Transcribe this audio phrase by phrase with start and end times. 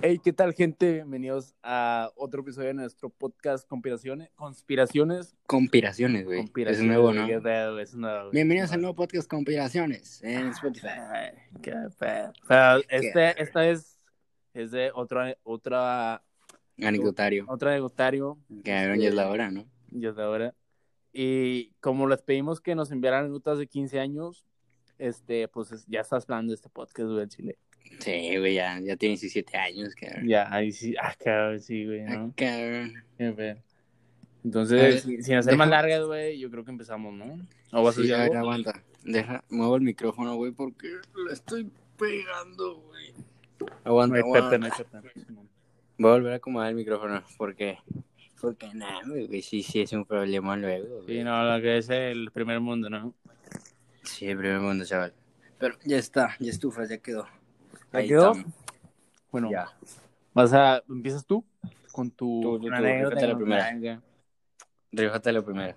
[0.00, 0.92] Hey, ¿qué tal, gente?
[0.94, 4.30] Bienvenidos a otro episodio de nuestro podcast Conspiraciones.
[4.36, 5.34] Conspiraciones.
[5.46, 6.38] Conspiraciones, güey.
[6.38, 7.26] Conspiraciones, Es nuevo, ¿no?
[7.26, 8.30] qué pedo, es nuevo.
[8.30, 10.86] Bienvenidos al nuevo podcast Conspiraciones en Spotify.
[10.86, 11.30] Ay,
[11.62, 12.32] qué pedo.
[12.88, 13.98] Este, esta es,
[14.54, 16.22] es de otra, otra,
[16.80, 17.44] Anecdotario.
[17.48, 18.38] otra negotario.
[18.62, 19.66] Que ya es la hora, ¿no?
[19.90, 20.54] Ya es ahora.
[21.12, 24.46] Y como les pedimos que nos enviaran notas de 15 años,
[24.96, 27.58] este, pues es- ya estás hablando de este podcast, güey, Chile.
[27.98, 30.26] Sí, güey, ya, ya tiene 17 años, cabrón.
[30.28, 32.32] Ya, ahí sí, ah, cabrón, sí, güey, Ah, ¿no?
[32.36, 32.94] cabrón.
[33.18, 33.24] Qué.
[33.26, 33.58] A ver,
[34.44, 37.46] Entonces, sin, sin hacer más deja- largas, güey, yo creo que empezamos, ¿no?
[37.72, 38.82] ¿O vas Sí, a ver, aguanta.
[39.04, 40.88] Deja, muevo el micrófono, güey, porque
[41.26, 43.12] le estoy pegando, güey.
[43.84, 44.58] Aguanta, No aguanta.
[44.58, 45.24] no pete.
[45.98, 47.78] Voy a volver a acomodar el micrófono, porque...
[48.40, 51.18] Porque nada, güey, sí, sí es un problema luego, güey.
[51.18, 53.12] Sí, no, lo que es el primer mundo, ¿no?
[54.04, 55.12] Sí, el primer mundo, chaval.
[55.58, 57.26] Pero ya está, ya estufas, ya quedó.
[57.92, 58.32] ¿Ya Ahí quedó?
[58.32, 58.52] estamos.
[59.30, 59.72] Bueno, Ya.
[60.34, 61.44] vas a, empiezas tú
[61.92, 64.00] con tu, Tú, tú, tú, la primera.
[64.92, 65.76] Ríjate la primera.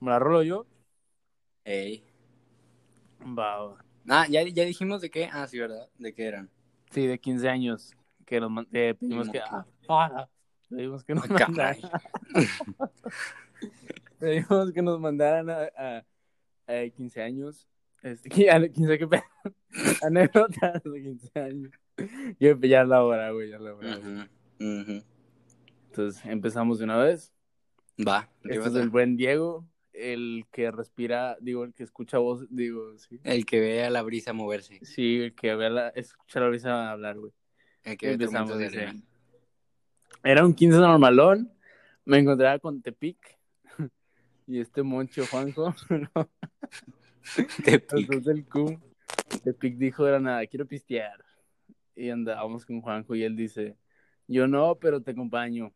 [0.00, 0.66] ¿Me la rolo yo?
[1.64, 2.02] Ey.
[3.22, 3.84] Va, va.
[4.08, 5.28] Ah, ¿ya, ya dijimos de qué.
[5.30, 5.88] Ah, sí, ¿verdad?
[5.98, 6.50] ¿De qué eran?
[6.90, 7.92] Sí, de 15 años,
[8.24, 9.40] que nos eh, pedimos ¿Cómo que...
[9.88, 10.28] ah,
[10.68, 11.76] pedimos que nos mandaran...
[14.18, 16.04] pedimos que nos mandaran a, a,
[16.66, 17.68] a 15 años.
[18.02, 19.22] Este, que- a 15, ¿qué pedo?
[20.02, 21.70] Anécdotas de 15 años.
[22.38, 24.28] Yo, ya es la hora, güey, ya la hora.
[24.58, 27.32] Entonces, empezamos de una vez.
[28.06, 32.96] Va, Este es el buen Diego, el que respira, digo, el que escucha voz, digo,
[32.96, 33.20] sí.
[33.24, 34.78] El que ve a la brisa moverse.
[34.82, 37.32] Sí, el que ve la, escucha la brisa hablar, güey.
[37.84, 39.02] El que Empezamos, de arena.
[40.22, 41.52] Era un 15 normalón,
[42.04, 43.38] me encontraba con Tepic
[44.46, 45.74] y este moncho Juanjo,
[46.14, 46.30] ¿no?
[47.66, 48.78] Entonces el Q,
[49.44, 51.22] Tepic dijo, era nada, quiero pistear.
[51.96, 53.76] Y andábamos con Juanjo y él dice,
[54.26, 55.72] yo no, pero te acompaño.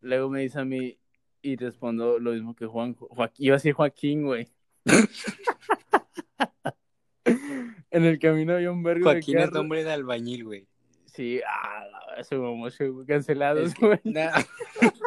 [0.00, 0.96] Luego me dice a mí
[1.42, 3.08] y respondo lo mismo que Juanjo.
[3.08, 4.48] Joaquín, iba a decir Joaquín, güey.
[7.90, 9.62] en el camino había un vergo Joaquín de es carros.
[9.62, 10.66] nombre de albañil, güey.
[11.06, 14.00] Sí, ah, la- ese mamocho, güey, cancelados, Es que-.
[14.04, 14.32] Nah.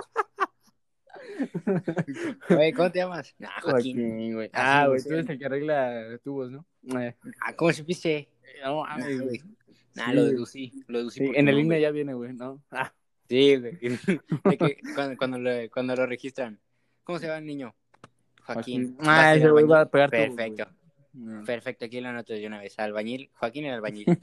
[2.49, 3.33] Güey, ¿cómo te llamas?
[3.39, 3.97] Nah, Joaquín.
[3.97, 4.49] Joaquín, güey.
[4.53, 6.65] Ah, Ah, güey, tú eres el que arregla tubos, ¿no?
[6.99, 7.15] Eh,
[7.45, 8.29] Ah, ¿cómo supiste?
[8.63, 8.83] no,
[9.23, 9.41] güey.
[9.95, 10.83] Nah, Sí, lo deducí.
[10.87, 11.59] Lo deducí Sí, en el.
[11.59, 12.61] INE ya viene, güey, ¿no?
[12.71, 12.93] Ah,
[13.27, 13.77] Sí, güey.
[13.79, 16.59] De que cuando, cuando, lo, cuando lo registran.
[17.03, 17.75] ¿Cómo se llama el niño?
[18.45, 18.97] Joaquín.
[19.01, 20.67] Ah, ese güey va a pegar Perfecto.
[21.13, 21.43] no.
[21.45, 22.77] Perfecto, aquí lo anoto de una vez.
[22.79, 24.05] Albañil, Joaquín el albañil.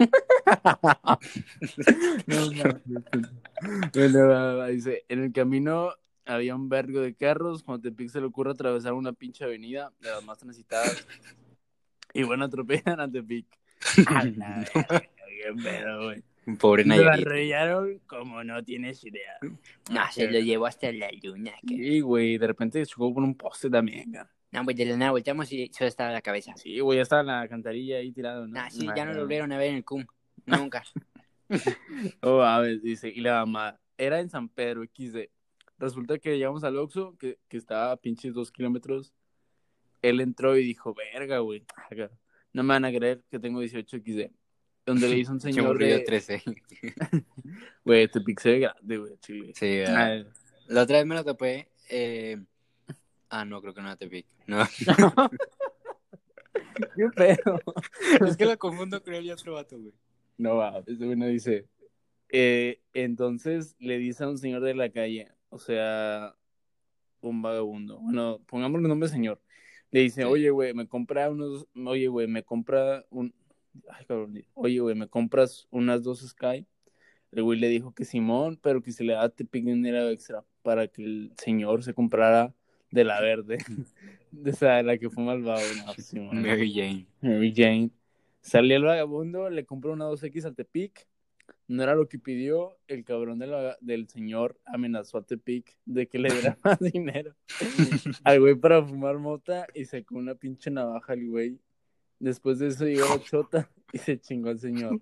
[2.27, 2.51] No,
[4.59, 5.93] va, dice, en el camino
[6.28, 10.11] había un vergo de carros, cuando Tepic se le ocurre atravesar una pinche avenida de
[10.11, 11.06] las más transitadas.
[12.15, 13.47] Y bueno, atropellan a Tepic.
[14.09, 16.22] A la verga, qué pedo, güey.
[16.59, 17.27] Pobre Nayarit.
[17.27, 19.34] arrollaron como no tienes idea.
[19.91, 21.53] No, se lo llevó hasta la luna.
[21.66, 24.31] que- Sí, güey, de repente chocó con un poste también, cara.
[24.50, 26.55] No, pues de la nada volteamos y solo estaba la cabeza.
[26.56, 28.59] Sí, güey, ya estaba en la cantarilla ahí tirado, ¿no?
[28.59, 30.06] Ah, sí, ya no lo volvieron a ver en el CUM.
[30.47, 30.83] Nunca.
[32.22, 35.28] Oh, a ver, dice, y la mamá, era en San Pedro, XD.
[35.78, 39.12] Resulta que llegamos al Oxxo, que, que estaba a pinches dos kilómetros.
[40.03, 41.65] Él entró y dijo, verga, güey.
[42.53, 44.31] No me van a creer que tengo 18 XD.
[44.87, 46.00] Donde le hizo un Se señor de...
[46.00, 46.43] 13.
[47.84, 49.53] Güey, te pixé grande, güey, chile.
[49.55, 50.27] Sí, ¿verdad?
[50.66, 51.69] La otra vez me lo topé.
[51.91, 52.39] Eh...
[53.31, 54.27] Ah, no, creo que no te pic.
[54.47, 54.65] No.
[56.97, 57.60] ¿Qué pedo?
[58.27, 59.93] es que lo confundo con él y otro vato, güey.
[60.37, 61.66] No va, este güey no dice.
[62.31, 66.34] eh, entonces le dice a un señor de la calle, o sea,
[67.20, 67.98] un vagabundo.
[68.00, 69.41] Bueno, pongámosle nombre señor.
[69.91, 73.34] Le dice, oye, güey, me compra unos, oye, güey, me compra un,
[73.88, 76.66] ay, cabrón, oye, güey, me compras unas dos Sky.
[77.32, 80.88] El güey le dijo que Simón, pero que se le da Tepic dinero extra para
[80.88, 82.54] que el señor se comprara
[82.91, 83.59] de la verde,
[84.30, 85.60] de esa de la que fue malvado.
[85.86, 86.42] No, Simón.
[86.42, 87.06] Mary Jane.
[87.20, 87.91] Mary Jane.
[88.41, 91.08] Salió el vagabundo, le compró una 2X al Tepic.
[91.69, 92.78] No era lo que pidió.
[92.87, 97.34] El cabrón de la- del señor amenazó a Tepic de que le diera más dinero
[98.25, 101.60] al güey para fumar mota y sacó una pinche navaja al güey.
[102.19, 105.01] Después de eso llegó la chota y se chingó al señor.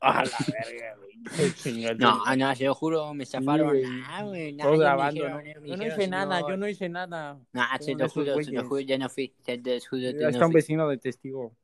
[0.00, 1.18] ¡A la verga, güey!
[1.30, 2.38] Se chingó al No, señor.
[2.38, 3.82] no, se lo juro, me güey.
[4.06, 5.66] Ah, güey, no, me grabando, dijeron, ¿no?
[5.66, 7.40] Yo no hice nada, yo no hice nada.
[7.52, 9.34] No, se lo juro, se lo juro, ya no fui.
[9.44, 10.58] Se lo juro, Ya ya está no un fui.
[10.60, 11.54] vecino de testigo.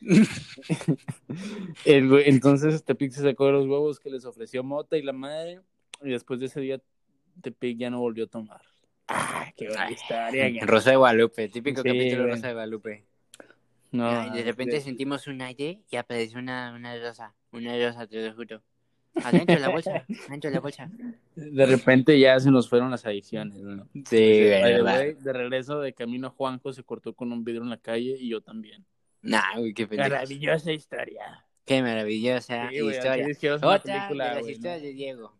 [1.84, 5.60] El entonces Tepic se sacó de los huevos que les ofreció Mota y la madre.
[6.02, 6.80] Y después de ese día,
[7.40, 8.60] Tepic ya no volvió a tomar.
[9.08, 10.66] Ah, qué buena Ay, historia.
[10.66, 12.34] Rosa de Guadalupe, típico Sí, capítulo güey.
[12.34, 13.04] Rosa de Guadalupe.
[13.92, 17.34] No, Ay, de repente de- sentimos un aire y apareció una, una rosa.
[17.52, 18.62] Una rosa, te lo juro.
[19.14, 20.90] Adentro de la bolsa, adentro de la bolsa.
[21.36, 23.88] De repente ya se nos fueron las adicciones, ¿no?
[24.04, 28.28] Sí, de regreso de camino, Juanjo se cortó con un vidrio en la calle y
[28.28, 28.84] yo también.
[29.26, 30.10] Nah, güey, qué pendejo.
[30.10, 31.44] Maravillosa historia.
[31.64, 33.26] Qué maravillosa Sí, güey, historia.
[33.26, 34.86] hacer una Otra película, de las güey, historias ¿no?
[34.86, 35.36] de Diego.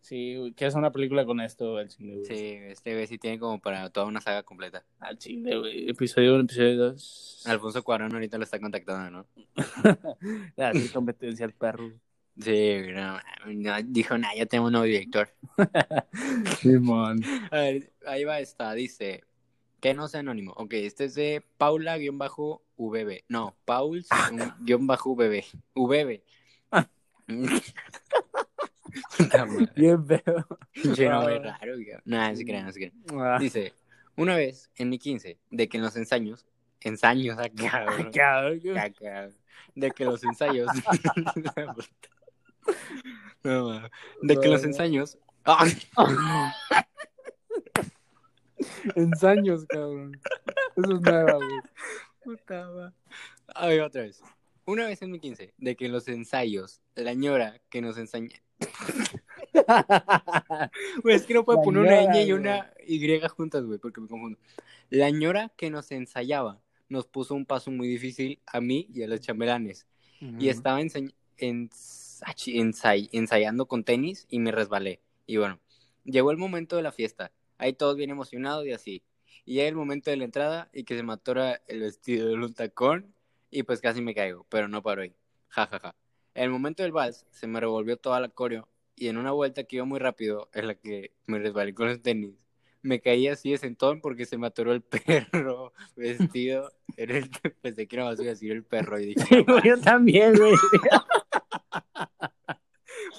[0.00, 2.24] Sí, güey, quiero hacer una película con esto al chile, güey.
[2.24, 4.84] Sí, este güey sí tiene como para toda una saga completa.
[5.00, 5.90] Al chile, güey.
[5.90, 7.42] Episodio 1, episodio 2.
[7.46, 9.26] Alfonso Cuarón ahorita lo está contactando, ¿no?
[10.56, 11.92] Así competencia al perro.
[12.40, 15.28] Sí, no, no, dijo, nah, ya tengo un nuevo director.
[16.60, 17.20] Simón.
[17.50, 19.24] A ver, ahí va esta, dice,
[19.80, 20.52] que no sea anónimo.
[20.56, 23.24] Ok, este es de Paula-VB.
[23.28, 25.44] No, Pauls-VB.
[25.74, 26.22] VB.
[29.16, 29.68] Puta madre.
[29.76, 30.46] Bien feo.
[30.72, 31.88] Pinche nombre raro, güey.
[32.04, 32.94] Nah, no se crean, no se crean.
[33.12, 33.74] Ah, Dice,
[34.16, 36.46] una vez en mi 15, de que en los ensayos,
[36.80, 39.34] ensayos acá, cabrón.
[39.74, 40.70] De que los ensayos,
[43.44, 43.88] No,
[44.22, 45.72] de que los ensayos, ¡Ay!
[48.96, 50.20] Ensaños, cabrón.
[50.76, 51.60] Eso es nueva, güey.
[52.24, 52.94] Puta ma-
[53.54, 54.22] A ver, otra vez.
[54.66, 58.38] Una vez en mi 15, de que en los ensayos, la ñora que nos enseña.
[61.02, 62.32] Güey, es que no puedo La poner una ñora, ñ y güey.
[62.32, 64.38] una Y juntas, güey, porque me confundo.
[64.90, 69.08] La ñora que nos ensayaba nos puso un paso muy difícil a mí y a
[69.08, 69.86] los chambelanes.
[70.20, 75.00] Y estaba enseñ- ens- achi- ensay- ensayando con tenis y me resbalé.
[75.26, 75.60] Y bueno,
[76.04, 77.30] llegó el momento de la fiesta.
[77.58, 79.02] Ahí todos bien emocionados y así.
[79.44, 82.34] Y llega el momento de la entrada y que se me atora el vestido de
[82.34, 83.14] un tacón
[83.50, 85.14] y pues casi me caigo, pero no paro ahí.
[85.48, 85.94] Ja, ja, ja.
[86.34, 89.64] En el momento del vals se me revolvió toda la coreo y en una vuelta
[89.64, 92.34] que iba muy rápido, en la que me resbalé con los tenis,
[92.82, 94.82] me caí así de sentón porque se me atoró el
[95.32, 96.72] perro vestido.
[96.96, 97.30] En el...
[97.62, 100.54] Pensé que era iba a decir el perro y dije, Sí, yo también, güey.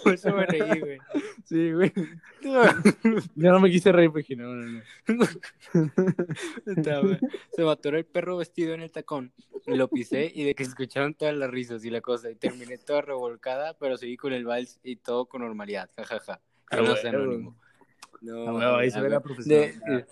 [0.03, 0.97] Por eso me reí, güey.
[1.45, 1.91] Sí, güey.
[3.35, 5.25] Yo no me quise reír porque no, no, no.
[6.65, 7.19] Estaba-
[7.53, 9.33] Se me atoró el perro vestido en el tacón.
[9.65, 12.29] y Lo pisé y de que se escucharon todas las risas y la cosa.
[12.29, 15.89] Y terminé toda revolcada, pero seguí con el vals y todo con normalidad.
[15.95, 16.41] Ja, ja, ja.
[16.71, 17.57] Ah, no anónimo.
[18.21, 19.21] No, Ah, ahí se ah, ve la.
[19.45, 20.05] De-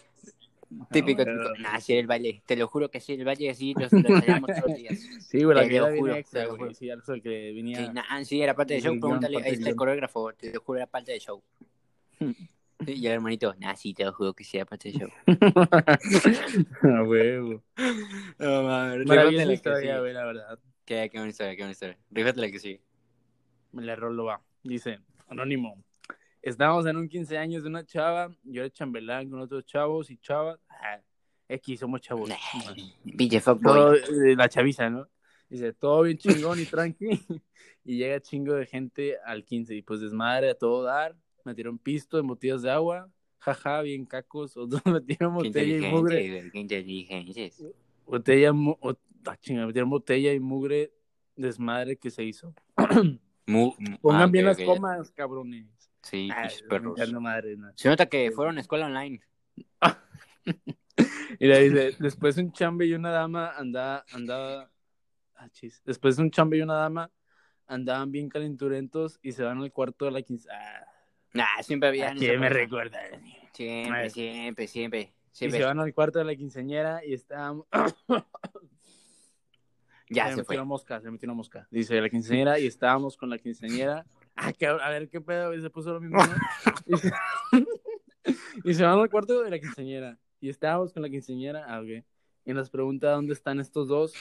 [0.91, 1.57] Típico, Ah, típico.
[1.59, 2.41] Nah, sí, el baile.
[2.45, 4.95] Te lo juro que sí, el baile sí, los, los todos los días.
[5.19, 6.73] Sí, la Te que lo juro, extra, te lo juro.
[6.73, 7.77] Sí, algo que venía.
[7.77, 8.99] Sí, nah, sí, era parte del show.
[8.99, 10.33] Pregúntale, ahí está el coreógrafo.
[10.33, 11.41] Te lo juro, era parte del show.
[12.85, 15.09] Sí, Y el hermanito, nah, sí, te lo juro que sí, era parte del show.
[16.83, 17.63] A huevo.
[18.39, 20.59] No, mames, Maravillosa historia, güey, la verdad.
[20.85, 21.97] Qué, qué buena historia, qué buena historia.
[22.11, 22.79] Rífate la que sí.
[23.73, 24.41] Me la rolo va.
[24.63, 25.83] Dice, anónimo.
[26.47, 30.17] Estábamos en un 15 años de una chava, yo era chambelán con otros chavos y
[30.17, 30.57] chavas.
[30.69, 31.01] Ah,
[31.49, 32.29] X, somos chavos.
[33.17, 35.09] Pinche Todo, eh, la chaviza, ¿no?
[35.49, 37.09] Dice, todo bien chingón y tranqui.
[37.83, 41.15] Y llega chingo de gente al 15 y pues desmadre a todo dar.
[41.45, 43.09] Metieron pisto en botellas de agua.
[43.39, 44.57] Jaja, bien cacos.
[44.57, 46.51] Otros metieron Qué botella y mugre.
[46.51, 46.51] qué.
[48.05, 48.51] Botella,
[49.25, 50.91] ah, chinga, metieron botella y mugre
[51.37, 52.53] desmadre que se hizo.
[53.45, 55.65] Mu- Pongan ah, bien las comas, cabrones.
[56.09, 57.21] Sí, Ay, pinches perros.
[57.21, 57.71] madre, ¿no?
[57.75, 59.21] Se nota que fueron a escuela online.
[61.39, 64.71] Y le dice, después un chambe y una dama andaba, andaba,
[65.35, 65.83] ah, chis.
[65.85, 67.11] Después un chambe y una dama
[67.67, 70.49] andaban bien calenturentos y se van al cuarto de la quince.
[70.51, 70.85] Ah,
[71.33, 72.09] Nah, siempre había.
[72.09, 72.99] ¿a quién me recuerda?
[73.53, 75.01] Siempre, siempre, siempre.
[75.01, 75.59] Y siempre.
[75.59, 77.67] se van al cuarto de la quinceañera y estábamos...
[80.09, 80.55] Ya se se metió fue.
[80.55, 81.67] una mosca, se metió una mosca.
[81.69, 84.05] Dice la quinceañera y estábamos con la quinceañera.
[84.37, 86.17] Ah, cabrón, a ver qué pedo, y se puso lo mismo.
[86.17, 86.35] ¿no?
[86.85, 87.11] y, se...
[88.63, 91.65] y se van al cuarto de la quinceañera y estábamos con la quinceañera.
[91.67, 92.05] Ah, ok.
[92.47, 94.13] Y nos pregunta dónde están estos dos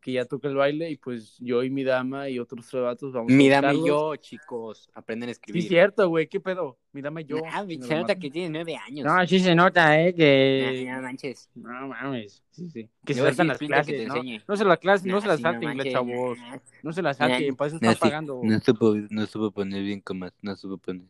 [0.00, 3.12] que ya toca el baile y pues yo y mi dama y otros tres vatos
[3.12, 5.68] vamos Mi a dama y yo, chicos, aprenden a Sí, escribir.
[5.68, 6.76] cierto, güey, qué pedo.
[6.90, 7.36] Mi dama y yo.
[7.38, 9.06] Nos se nota que tiene nueve años.
[9.06, 10.82] No, sí se nota, eh, que...
[10.84, 11.48] Nah, no manches.
[11.54, 12.88] No mames, sí, sí.
[13.06, 14.14] Que se saltan sí, las clases, te ¿no?
[14.48, 16.38] No se las clases, no Nah, se las sí, salten, manches, chavos.
[16.82, 18.40] No se las salten, para eso no, están sí, pagando.
[18.42, 21.06] No supo, no supo poner bien comas, no supo poner.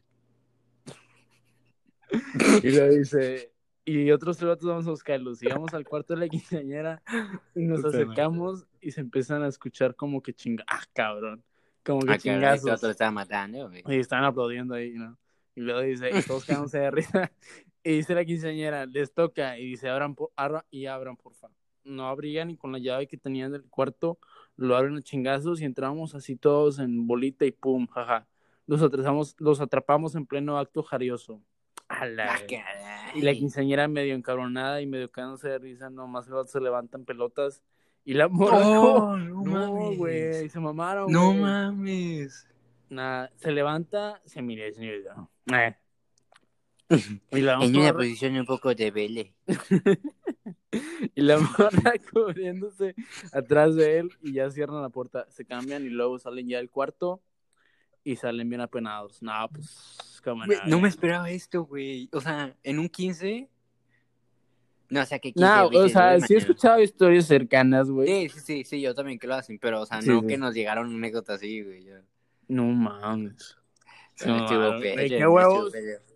[2.63, 3.51] Y le dice,
[3.99, 5.43] y otros tres vatos vamos a buscarlos.
[5.43, 6.29] Y vamos al cuarto de la
[6.65, 7.03] quinceañera
[7.55, 11.43] y nos acercamos y se empiezan a escuchar como que chinga, ah, cabrón.
[11.85, 12.71] Como que Ah, chingazos.
[12.71, 13.83] vato lo estaba matando, güey.
[13.89, 15.19] Y están aplaudiendo ahí, ¿no?
[15.57, 17.33] Y luego dice, y todos quedándose de risa.
[17.83, 19.59] Y dice la quinceañera, les toca.
[19.59, 21.49] Y dice, abran, por, abra- y abran, porfa.
[21.83, 24.19] No abrían y con la llave que tenían del cuarto,
[24.57, 28.27] lo abren a chingazos y entramos así todos en bolita y pum, jaja.
[28.67, 31.43] Los atrapamos, los atrapamos en pleno acto jarioso.
[31.91, 33.11] A la Ah.
[33.15, 37.63] Y la quinceañera medio encabronada y medio cagándose de risa, nomás se levantan pelotas.
[38.05, 39.99] Y la morra, Oh, no no, mames.
[39.99, 41.41] güey, se mamaron, No güey".
[41.41, 42.47] mames.
[42.89, 44.95] Nada, se levanta, se mira, señor.
[45.53, 45.77] Eh.
[47.33, 49.35] Y la En una posición un poco de vele.
[51.15, 52.95] y la morra cubriéndose
[53.33, 55.27] atrás de él y ya cierran la puerta.
[55.31, 57.21] Se cambian y luego salen ya del cuarto
[58.05, 59.23] y salen bien apenados.
[59.23, 62.09] No, pues, como no, no me esperaba esto, güey.
[62.13, 63.49] O sea, en un 15.
[64.89, 65.47] No, o sea, que 15.
[65.49, 68.29] No, o sea, sí he escuchado historias cercanas, güey.
[68.29, 70.27] Sí, sí, sí, sí, yo también que lo hacen, pero, o sea, Sí, no sí.
[70.27, 71.85] que nos llegaron anécdotas así, güey.
[71.85, 71.95] yo-
[72.49, 73.57] No mames.
[74.21, 75.73] me No, estuvo güey, feo, qué huevos.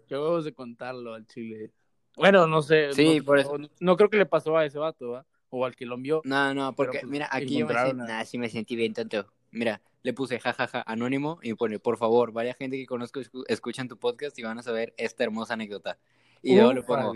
[0.08, 1.70] Qué huevos de contarlo al chile.
[2.16, 2.92] Bueno, no sé.
[2.92, 3.56] Sí, no, por eso.
[3.56, 5.26] No, no creo que le pasó a ese vato, ¿va?
[5.50, 6.20] O al que lo envió.
[6.24, 8.76] No, no, porque, pues, mira, aquí yo me encontraron sentí, a- nah, sí me sentí
[8.76, 9.32] bien tonto.
[9.54, 13.44] Mira, le puse jajaja anónimo y me pone, por favor, vaya gente que conozco, escu-
[13.48, 15.98] escuchan tu podcast y van a saber esta hermosa anécdota.
[16.42, 17.12] Y luego le pongo,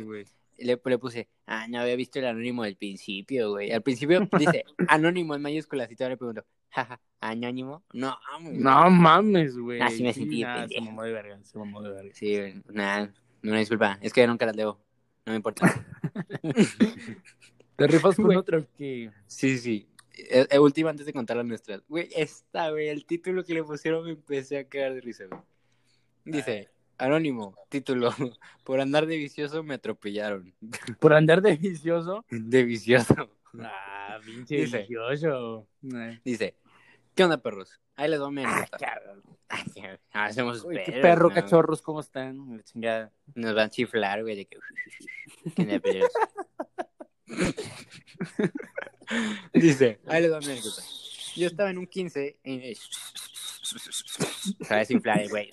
[0.56, 3.70] le, le puse, ah, no había visto el anónimo del principio, güey.
[3.72, 7.82] Al principio dice anónimo en mayúsculas y todavía le pregunto, jaja, anónimo.
[7.92, 8.56] No, güey.
[8.58, 9.80] No mames, güey.
[9.80, 12.10] Ah, sí me sentí se mamó de verga, se mamó de verga.
[12.14, 14.78] Sí, güey, nada, una disculpa, es que nunca las leo,
[15.26, 15.84] no me importa.
[17.76, 19.10] Te rifas con otro que.
[19.26, 19.86] Sí, sí.
[20.18, 21.82] Eh, eh, última antes de contar las nuestras.
[21.88, 25.40] Güey, esta, güey, el título que le pusieron me empecé a cagar de risa, güey.
[26.24, 28.10] Dice, anónimo, título,
[28.64, 30.52] por andar de vicioso me atropellaron.
[31.00, 32.24] Por andar de vicioso.
[32.30, 33.30] De vicioso.
[33.60, 34.78] Ah, pinche Dice.
[34.80, 35.68] vicioso.
[35.94, 36.20] Eh.
[36.24, 36.56] Dice,
[37.14, 37.80] ¿qué onda, perros?
[37.94, 41.34] Ahí les va mi Ah, ya, Hacemos Uy, qué perro, ¿no?
[41.34, 42.56] cachorros, ¿cómo están?
[42.56, 43.12] La chingada.
[43.34, 44.58] Nos van a chiflar, güey, de que...
[49.52, 50.82] Dice, ahí les va mi anécdota.
[51.36, 52.74] Yo estaba en un 15 y...
[54.64, 55.50] ¿Sabes inflar, el güey?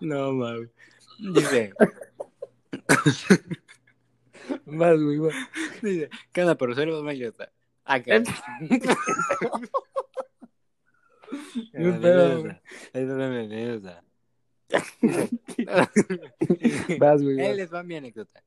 [0.00, 0.70] No, mames.
[1.18, 1.72] Dice,
[4.66, 5.34] Más, güey, más.
[5.82, 7.52] dice, ¿qué onda, pero solo me anécdota?
[7.84, 8.20] Ah, ¿qué?
[8.20, 8.32] Güey.
[12.94, 14.04] Ahí va mi anécdota.
[16.98, 17.40] Vas, güey.
[17.40, 17.56] Ahí vas.
[17.56, 18.42] les va mi anécdota.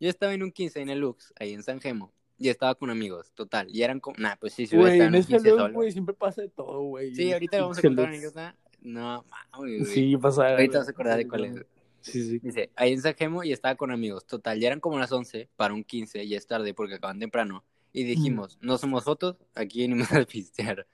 [0.00, 2.90] Yo estaba en un 15 en el Lux, ahí en San Gemo, y estaba con
[2.90, 3.68] amigos, total.
[3.70, 5.74] Y eran como, nah, pues sí, hubiera Güey, en ese 15 look, solo.
[5.74, 7.14] güey, siempre pasa de todo, güey.
[7.14, 8.56] Sí, ahorita vamos a contar una anécdota.
[8.80, 9.24] No,
[9.56, 9.84] güey.
[9.84, 10.50] Sí, pasa.
[10.50, 11.64] Ahorita vas a acordar de cuál es.
[12.02, 12.38] Sí, sí.
[12.40, 14.26] Dice, ahí en San Gemo y estaba con amigos.
[14.26, 17.64] Total, ya eran como las 11 para un 15, ya es tarde porque acaban temprano.
[17.92, 20.86] Y dijimos, no somos fotos, aquí venimos a pistear.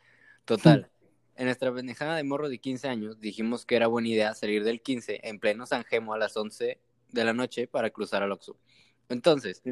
[0.45, 0.89] Total,
[1.40, 4.82] en nuestra pendejada de morro de 15 años, dijimos que era buena idea salir del
[4.82, 6.78] 15 en pleno San Gemo a las 11
[7.09, 8.59] de la noche para cruzar al Oxxo.
[9.09, 9.62] Entonces,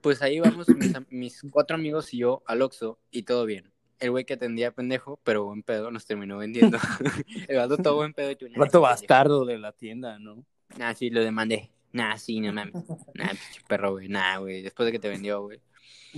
[0.00, 0.68] pues ahí vamos
[1.10, 3.72] mis, cuatro amigos y yo al Oxxo y todo bien.
[3.98, 6.78] El güey que atendía pendejo, pero buen pedo, nos terminó vendiendo.
[7.48, 8.28] El vato todo buen pedo.
[8.28, 8.80] "Nah, Vato sí, pendejo".
[8.82, 10.46] bastardo de la tienda, ¿no?
[10.78, 11.72] Nah, sí, lo demandé.
[11.90, 12.74] Nah, sí, no mames.
[13.14, 14.08] Nah, pinche perro, güey.
[14.08, 14.62] Nah, güey.
[14.62, 15.60] Después de que te vendió, güey.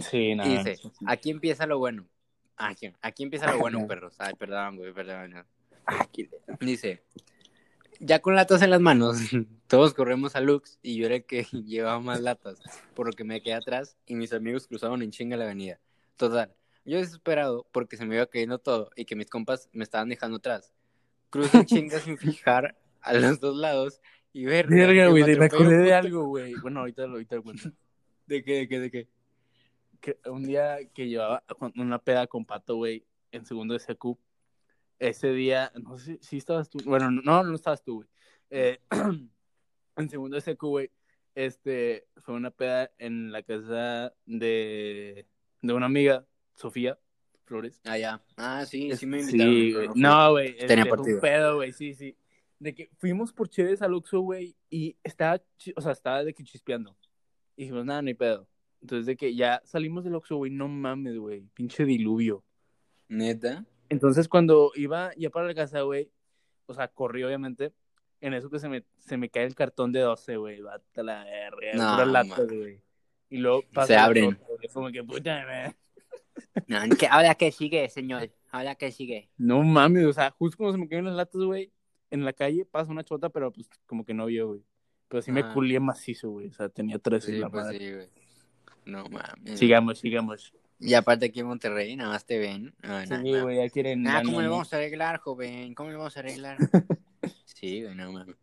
[0.02, 0.50] Sí, nada.
[0.50, 2.06] Y dice, aquí empieza lo bueno.
[2.56, 4.14] Aquí, aquí empieza lo bueno, perros.
[4.18, 5.30] Ay, perdón, güey, perdón.
[5.30, 5.44] no.
[6.60, 7.02] Dice,
[8.00, 9.16] ya con latas en las manos,
[9.66, 12.60] todos corremos a Lux y yo era el que llevaba más latas,
[12.94, 15.78] por lo que me quedé atrás y mis amigos cruzaban en chinga la avenida.
[16.16, 20.08] Total, yo desesperado porque se me iba cayendo todo y que mis compas me estaban
[20.08, 20.72] dejando atrás.
[21.30, 24.00] Cruzo en chinga sin fijar a los dos lados
[24.32, 24.66] y ver.
[24.66, 26.54] Verga, güey, me acordé de algo, güey.
[26.54, 27.70] Bueno, ahorita, ahorita lo cuento.
[28.26, 29.08] ¿De qué, de qué, de qué?
[30.06, 31.42] Que un día que llevaba
[31.74, 34.16] una peda con Pato, güey, en segundo de SQ,
[35.00, 38.08] ese día, no sé si estabas tú, bueno, no, no estabas tú, güey.
[38.50, 38.78] Eh,
[39.96, 40.92] en segundo de SQ, güey,
[41.34, 45.26] este, fue una peda en la casa de,
[45.60, 46.98] de una amiga, Sofía
[47.44, 47.80] Flores.
[47.84, 48.24] Ah, ya.
[48.36, 49.54] Ah, sí, sí me invitaron.
[49.54, 49.88] Sí, güey.
[49.96, 50.50] No, güey.
[50.50, 51.20] este, Tenía fue un partido.
[51.20, 52.16] pedo, güey, sí, sí.
[52.60, 55.42] De que fuimos por Chévez al Oxxo, güey, y estaba,
[55.74, 56.96] o sea, estaba de que chispeando.
[57.56, 58.48] Y dijimos, nada, no hay pedo.
[58.86, 62.44] Entonces, de que ya salimos del Oxxo, güey, no mames, güey, pinche diluvio.
[63.08, 63.64] Neta.
[63.88, 66.08] Entonces, cuando iba ya para la casa, güey,
[66.66, 67.72] o sea, corrí, obviamente,
[68.20, 71.24] en eso que se me, se me cae el cartón de 12, güey, bata la
[71.24, 72.28] verga, No, man.
[72.48, 72.80] güey.
[73.28, 74.38] Y luego pasa Se abren.
[74.56, 75.74] güey, como que, puta, madre.
[76.68, 78.30] No, que, ahora que sigue, señor.
[78.52, 79.30] Ahora que sigue.
[79.36, 81.72] No mames, o sea, justo cuando se me cayeron las latas, güey,
[82.12, 84.62] en la calle pasa una chota, pero pues como que no vio, güey.
[85.08, 85.52] Pero sí me Ah.
[85.52, 86.48] culié macizo, güey.
[86.48, 87.78] O sea, tenía tres Sí, en la pues madre.
[87.78, 88.25] sí, güey.
[88.86, 89.58] No mames.
[89.58, 90.54] Sigamos, sigamos.
[90.78, 92.74] Y aparte aquí en Monterrey, nada más te ven.
[92.82, 93.42] Sí, no, no.
[93.42, 94.06] güey, ya quieren.
[94.06, 95.74] Ah, ¿cómo le vamos a arreglar, joven?
[95.74, 96.56] ¿Cómo le vamos a arreglar?
[97.44, 98.36] sí, güey, no mames.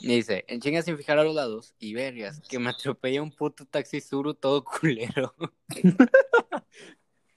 [0.00, 3.64] Dice, en chinga sin fijar a los lados y vergas, que me atropella un puto
[3.64, 5.34] taxi suru todo culero.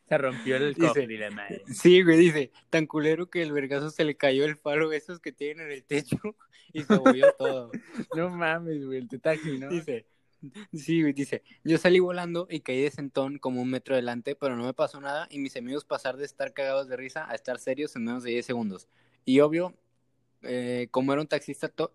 [0.08, 1.64] Se rompió el Dice- cofre y la madre.
[1.68, 5.32] Sí, güey, dice, tan culero que el vergazo se le cayó el faro esos que
[5.32, 6.18] tienen en el techo
[6.74, 7.72] y se abolló todo.
[8.18, 9.70] No mames, güey, el taxi, ¿no?
[9.70, 10.06] Dice,
[10.74, 14.56] Sí, güey, dice, yo salí volando y caí de sentón como un metro adelante, pero
[14.56, 17.60] no me pasó nada y mis amigos pasar de estar cagados de risa a estar
[17.60, 18.88] serios en menos de 10 segundos.
[19.26, 19.76] Y obvio,
[20.44, 21.94] eh, como era un taxista to-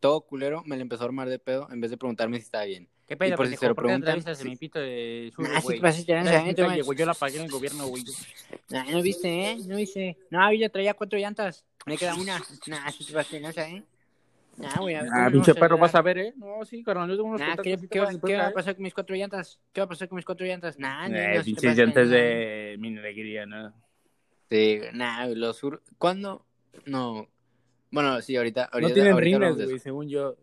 [0.00, 2.64] todo culero, me le empezó a armar de pedo en vez de preguntarme si estaba
[2.64, 2.88] bien.
[3.06, 4.44] ¿Qué Y pedo, por si se lo ¿Por preguntan, sí.
[4.44, 5.78] mi pito de sur, Nah, sí güey?
[5.78, 6.86] te pasaste de lanza, Esa es mi te calle, manches.
[6.86, 8.04] güey, Yo la pagué en el gobierno, güey.
[8.68, 9.56] Nah, no viste, ¿eh?
[9.66, 10.18] No viste.
[10.30, 11.64] No, yo traía cuatro llantas.
[11.86, 12.38] Me queda una.
[12.66, 13.82] Nah, sí te pasaste de lanza, ¿eh?
[14.58, 14.96] Nah, güey.
[14.96, 16.34] Ah, ¿cómo pinche perro, vas a ver, ¿eh?
[16.36, 17.56] No, sí, carnal, yo tengo unos Nah.
[17.62, 19.60] ¿qué, va, pases, qué va a pasar con mis cuatro llantas?
[19.72, 20.78] ¿Qué va a pasar con mis cuatro llantas?
[20.78, 23.72] Nah, no, Eh, no, pinches llantas de mi alegría, ¿no?
[24.50, 25.82] Sí, nah, los sur...
[25.96, 26.44] ¿Cuándo?
[26.86, 27.28] No.
[27.92, 28.64] Bueno, sí, ahorita.
[28.64, 30.36] ahorita No tienen ahorita rines, güey, según yo.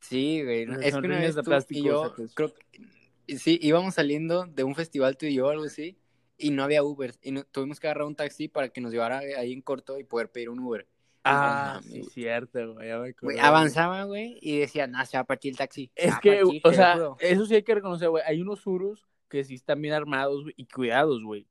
[0.00, 0.64] Sí, güey.
[0.64, 4.46] no, Es que una vez de tú plástico, y yo, creo que, sí, íbamos saliendo
[4.46, 5.98] de un festival tú y yo, algo así,
[6.38, 7.14] y no había Uber.
[7.22, 10.04] Y no- tuvimos que agarrar un taxi para que nos llevara ahí en corto y
[10.04, 10.86] poder pedir un Uber.
[11.24, 12.88] Ah, sí, cierto, güey.
[12.88, 15.90] ya me acordé, Güey, avanzaba, güey, y decía, nah, se va a partir el taxi.
[15.96, 17.16] se Es va a que, partir, o sea, juro".
[17.20, 18.22] eso sí hay que reconocer, güey.
[18.26, 21.46] Hay unos surus que sí están bien armados güey, y cuidados, güey.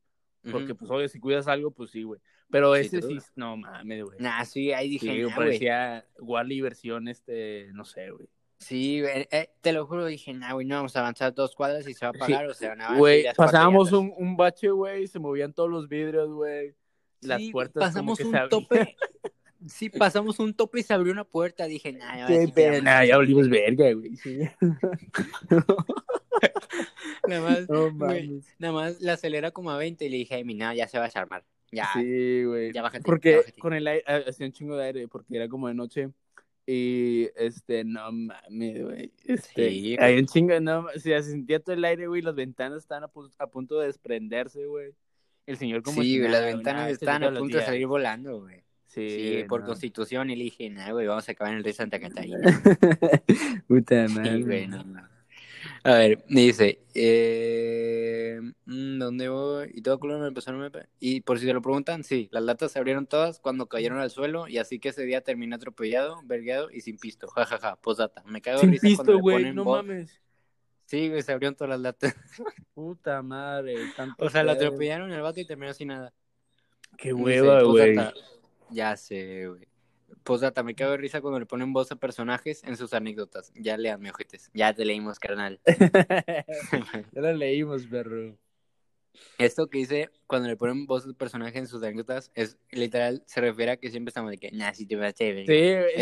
[0.51, 2.21] Porque, pues, obvio, si cuidas algo, pues sí, güey.
[2.49, 4.17] Pero Sí, ese sí, no mames, güey.
[4.19, 5.35] Nah, sí, ahí Sí, dije, nah, güey.
[5.35, 8.29] parecía Wally versión, este, no sé, güey.
[8.59, 11.87] Sí, güey, eh, te lo juro, dije, nah, güey, no vamos a avanzar dos cuadras
[11.87, 14.69] y se va a pagar, o sea, van a avanzar Güey, pasábamos un, un bache,
[14.69, 16.73] güey, se movían todos los vidrios, güey.
[17.21, 18.49] Las Sí, puertas pasamos como un que se abrían.
[18.49, 18.95] tope.
[19.65, 21.65] Sí, pasamos un tope y se abrió una puerta.
[21.65, 23.07] Dije, nah, ahora Qué sí te pena, amo".
[23.07, 24.15] ya olimos verga, güey.
[24.17, 24.39] Sí.
[27.27, 28.55] Nada más, No güey, mames.
[28.59, 30.97] nada más la acelera como a 20 y le dije, ay, mi nada, ya se
[30.97, 31.43] va a desarmar.
[31.71, 32.71] Ya, Sí, güey.
[32.71, 32.99] ya bájate.
[33.03, 33.59] ya Porque bájate.
[33.59, 36.09] con el aire, ah, hacía un chingo de aire, porque era como de noche.
[36.65, 39.11] Y este, no mames, güey.
[39.25, 39.97] Este, Sí, güey.
[39.99, 42.21] hay un chingo, no, se sentía todo el aire, güey.
[42.21, 44.93] Las ventanas estaban a, pu- a punto de desprenderse, güey.
[45.45, 48.41] El señor como Sí, si güey, nada, las ventanas estaban a punto de salir volando,
[48.41, 48.63] güey.
[48.87, 49.67] Sí, Sí, güey, por no.
[49.67, 50.27] constitución.
[50.71, 52.37] Nah, güey, vamos a acabar en el rey Santa Catarina.
[53.67, 54.43] Puta Sí, madre.
[54.43, 55.07] güey, no, no.
[55.83, 59.71] A ver, dice, eh, mm, ¿dónde voy?
[59.73, 62.43] Y todo culo me empezó a me Y por si te lo preguntan, sí, las
[62.43, 66.21] latas se abrieron todas cuando cayeron al suelo y así que ese día terminé atropellado,
[66.25, 67.27] vergueado y sin pisto.
[67.27, 68.23] Ja, ja, ja, posdata.
[68.25, 69.77] Me cago de Sin risa cuando pisto, güey, ponen no voz.
[69.85, 70.21] mames.
[70.85, 72.15] Sí, güey, se abrieron todas las latas.
[72.73, 73.75] Puta madre.
[73.95, 76.13] tanto O sea, lo atropellaron el vato y terminó sin nada.
[76.97, 77.95] Qué hueva, güey.
[78.69, 79.67] Ya sé, güey.
[80.23, 83.51] Postdata, me cago de risa cuando le ponen voz a personajes en sus anécdotas.
[83.55, 84.49] Ya leanme, ojetes.
[84.53, 85.59] Ya te leímos, carnal.
[87.11, 88.37] ya lo leímos, perro.
[89.37, 93.41] Esto que dice cuando le ponen voz a personajes en sus anécdotas es literal, se
[93.41, 95.45] refiere a que siempre estamos de que, nah, si te vas a Sí,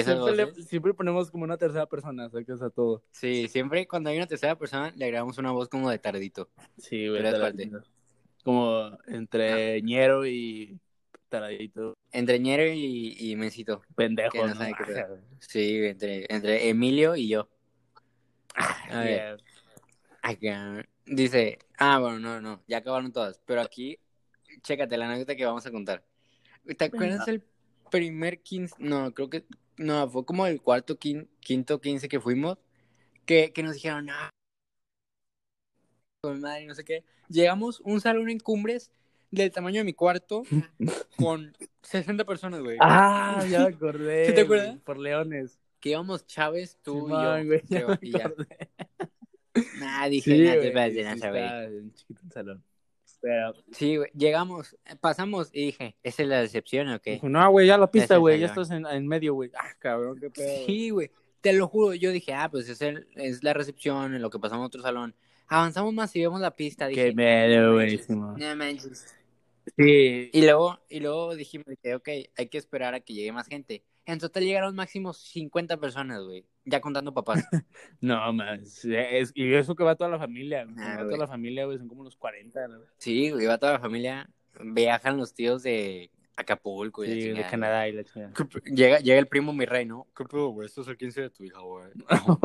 [0.04, 3.04] siempre, le- siempre ponemos como una tercera persona, sacas a todo.
[3.12, 6.50] Sí, siempre cuando hay una tercera persona le agregamos una voz como de tardito.
[6.78, 7.24] Sí, güey.
[8.44, 10.80] Como entre ñero y
[11.30, 11.98] taradito.
[12.12, 13.82] Entre Ñero y, y Mesito.
[13.96, 14.56] Pendejo, Que no ¿no?
[14.56, 14.98] sabe qué pedo.
[15.00, 15.22] Ajá, güey.
[15.40, 17.50] Sí, entre, entre Emilio y yo.
[18.56, 19.38] A ver.
[19.38, 19.38] Yeah.
[20.22, 20.86] Acá.
[21.06, 23.40] Dice, ah, bueno, no, no, ya acabaron todas.
[23.46, 24.00] Pero aquí,
[24.62, 26.04] chécate la anécdota que vamos a contar.
[26.78, 27.44] ¿Te acuerdas el
[27.92, 28.76] primer 15?
[28.80, 29.46] No, creo que,
[29.78, 32.58] no, fue como el cuarto, quin- quinto, 15 que fuimos.
[33.26, 34.30] Que, que nos dijeron, ah,
[36.22, 37.04] con madre, no sé qué.
[37.30, 38.92] Llegamos un salón en cumbres
[39.32, 40.44] del tamaño de mi cuarto
[41.18, 42.78] con 60 personas, güey.
[42.82, 44.26] Ah, ya me acordé.
[44.28, 44.78] ¿Sí te acuerdas?
[44.84, 45.60] Por Leones.
[45.80, 47.48] Que íbamos Chávez, tú Simón, y yo.
[47.48, 48.26] güey, ya creo, me y ya.
[48.26, 48.70] acordé.
[49.80, 51.44] Nah, dije, Sí, te güey, sí lanza, güey.
[51.44, 52.64] en chiquito el salón.
[53.22, 57.20] Pero, Sí, güey, llegamos, pasamos y dije, ¿esa es la decepción o qué?
[57.24, 59.52] no, güey, ya la pista, güey, ya estás en, en medio, güey.
[59.58, 60.66] Ah, cabrón, qué pedo.
[60.66, 61.10] Sí, güey,
[61.40, 64.40] te lo juro, yo dije, ah, pues es, el, es la recepción, en lo que
[64.40, 65.16] pasamos a otro salón.
[65.48, 67.88] Avanzamos más y vemos la pista, dije, Qué medio, no güey.
[67.88, 68.36] manches, Simón.
[68.38, 69.16] no manches.
[69.78, 70.30] Sí.
[70.32, 73.84] Y luego, y luego dijimos que, ok, hay que esperar a que llegue más gente.
[74.08, 77.44] En total llegaron máximo 50 personas, güey, ya contando papás.
[78.02, 78.86] No, más.
[78.86, 80.68] Es, y eso que va toda la familia.
[80.78, 81.80] Ah, va toda la familia, güey.
[81.80, 82.82] Son como unos 40, ¿no?
[82.98, 84.30] Sí, güey, va toda la familia,
[84.62, 88.34] viajan los tíos de Acapulco y Sí, de Canadá y la chingada.
[88.66, 90.06] Llega, llega el primo mi rey, ¿no?
[90.16, 90.68] ¿Qué pedo, güey?
[90.68, 91.90] Esto es el 15 de tu hija, güey.
[92.28, 92.40] No,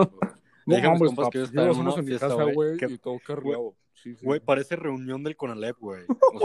[0.77, 3.75] Mis hombre, compas que yo estaba en una fiesta, güey, güey, que- y todo cargado.
[3.95, 4.25] Sí, sí.
[4.25, 6.03] Güey, parece reunión del Conalep, güey.
[6.35, 6.39] O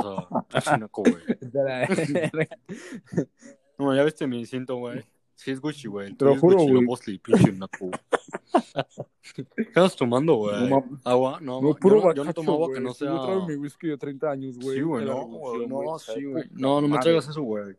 [0.49, 1.15] sea, chinaco, güey.
[3.77, 5.03] No, ya viste mi cinto, güey.
[5.35, 6.13] Sí es Gucci, güey.
[6.13, 6.85] Te lo juro, güey.
[6.85, 7.89] Bosley, pinche naco.
[9.35, 10.69] ¿Qué estás tomando, güey?
[10.69, 11.39] No, ¿Agua?
[11.41, 12.83] No, No, yo puro no- yo, bacacho, no tomo agua que güey.
[12.85, 13.09] no sea...
[13.09, 14.77] Yo traigo mi whisky de 30 años, güey.
[14.77, 16.45] Sí, güey, no, güey, no, sí, güey.
[16.51, 17.73] No, no me traigas eso, güey.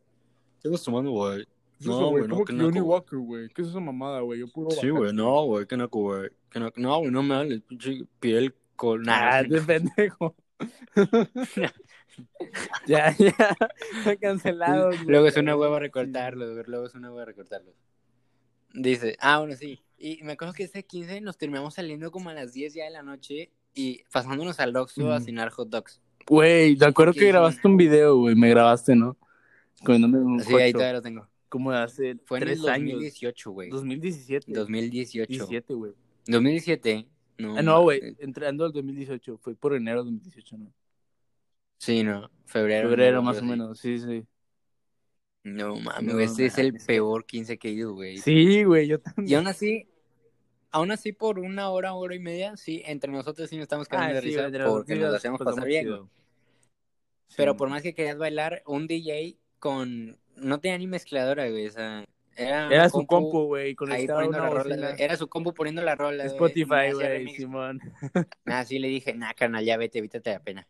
[0.61, 1.47] ¿Qué estás tomando, güey?
[1.79, 2.23] ¿Qué es eso, No, güey?
[2.25, 2.81] no, ¿Cómo qué que Johnny.
[2.81, 3.49] Walker, güey?
[3.49, 4.41] ¿Qué es esa mamada, güey?
[4.41, 6.31] Yo puro Sí, güey, no, güey, qué naco, güey.
[6.51, 6.81] Qué naco.
[6.81, 9.09] No, güey, no me hables, pinche piel con...
[9.09, 10.35] Ah, Nah, de pendejo.
[12.87, 14.17] ya, ya.
[14.21, 14.97] Cancelados.
[15.03, 15.07] güey.
[15.09, 16.65] Luego es una hueva recortarlo, güey.
[16.67, 17.73] Luego es una hueva recortarlo.
[18.73, 19.83] Dice, ah, bueno, sí.
[19.99, 22.91] Y me acuerdo que ese 15 nos terminamos saliendo como a las 10 ya de
[22.91, 25.25] la noche y pasándonos al Oxxo a Mm.
[25.25, 26.01] cenar hot dogs.
[26.29, 28.35] Güey, te acuerdo que grabaste un video, güey.
[28.35, 29.17] Me grabaste, ¿no?
[29.85, 31.29] Comiéndome un Sí, ahí todavía lo tengo.
[31.49, 32.93] Como de hace Fue en el tres años.
[32.93, 33.71] 2018, güey.
[33.71, 34.53] 2017.
[34.53, 35.29] 2018.
[35.29, 35.93] 17, güey.
[36.27, 37.07] 2017.
[37.39, 38.01] No, Ah, no, güey.
[38.01, 38.17] mames.
[38.21, 39.39] Entrando al 2018.
[39.39, 40.73] Fue por enero del 2018, ¿no?
[41.79, 42.31] Sí, no.
[42.47, 42.89] Febrero.
[42.89, 43.79] Febrero, no, más o menos.
[43.79, 44.25] Sí, sí.
[45.45, 48.17] No mames, No este es el peor 15 que he ido, güey.
[48.19, 48.89] Sí, güey.
[48.89, 49.29] Yo también.
[49.29, 49.87] Y aún así,
[50.73, 53.97] aún así por una hora, hora y media, sí, entre nosotros sí nos estamos de
[53.97, 55.87] Ah, sí, risa porque nos lo hacemos pasamos pasar bien.
[57.29, 57.35] Sí.
[57.37, 60.19] Pero por más que querías bailar, un DJ con...
[60.37, 62.05] No tenía ni mezcladora, güey, o sea...
[62.37, 63.75] Era, Era su compu, güey.
[63.75, 64.95] poniendo una la rola, güey.
[64.99, 67.29] Era su compu poniendo la rola, güey, Spotify, güey.
[67.35, 67.81] Simón.
[68.45, 70.69] Nah, sí le dije, nah, carnal, ya vete, evítate la pena.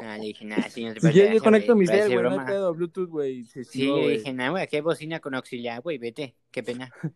[0.00, 2.36] nah, le dije, nah, sí, no te pases yo, conecto mi parece cel, güey.
[2.36, 2.72] No pedo.
[2.72, 3.44] Bluetooth, güey.
[3.44, 6.90] Sí, le dije, nah, güey, aquí hay bocina con auxiliar, güey, vete, qué pena.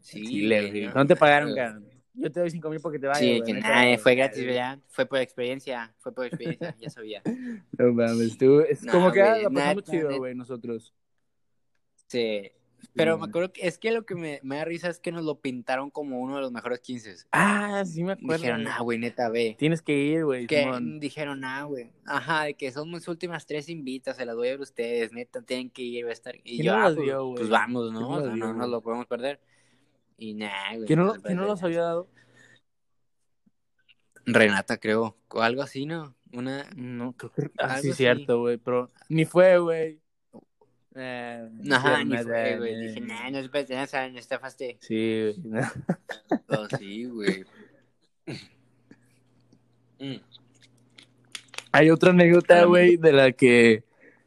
[0.00, 0.86] Sí, Chile, güey, güey.
[0.86, 1.64] no, No te pagaron, güey.
[1.64, 1.97] cabrón.
[2.20, 3.20] Yo te doy cinco mil porque te vayas.
[3.20, 4.78] Sí, que nada, pedo, fue gratis, ¿verdad?
[4.88, 7.22] Fue por experiencia, fue por experiencia, ya sabía.
[7.78, 8.60] No mames, tú.
[8.60, 10.92] Es Nah, como que ah, la pasamos chido, güey, nosotros.
[12.08, 12.50] Sí.
[12.94, 13.20] Pero Sí.
[13.20, 15.40] me acuerdo que es que lo que me, me da risa es que nos lo
[15.40, 17.16] pintaron como uno de los mejores 15.
[17.32, 18.36] Ah, sí me acuerdo.
[18.42, 19.56] Dijeron, ah, güey, neta, ve.
[19.58, 20.46] Tienes que ir, güey.
[20.46, 21.00] Que Simón.
[21.00, 21.90] dijeron, ah, güey.
[22.06, 25.42] Ajá, de que son mis últimas tres invitas, se las voy a ver ustedes, neta,
[25.42, 26.36] tienen que ir, va a estar.
[26.36, 27.36] Y ¿Quién yo, ah, pues, dio, güey?
[27.36, 28.10] pues vamos, ¿Quién ¿no?
[28.10, 29.40] O sea, dio, no nos lo podemos perder.
[30.18, 30.86] Y nada, güey.
[30.86, 32.08] ¿Quién no, quién no los había dado?
[34.26, 35.16] Renata, creo.
[35.28, 36.14] O algo así, ¿no?
[36.32, 36.68] Una.
[36.76, 37.50] No, creo que.
[37.58, 37.98] Ah, sí, así.
[37.98, 38.58] cierto, güey.
[38.58, 40.00] Pero ni fue, güey.
[40.94, 42.74] Eh, Ajá, ni nada, fue, güey.
[42.74, 42.88] eh.
[42.88, 44.78] Dije, nah, no es pertenencia, no estafaste.
[44.80, 45.62] Sí, güey.
[46.48, 47.44] Oh, sí, güey.
[49.98, 50.16] Mm.
[51.72, 53.84] Hay otra anécdota, güey, de la que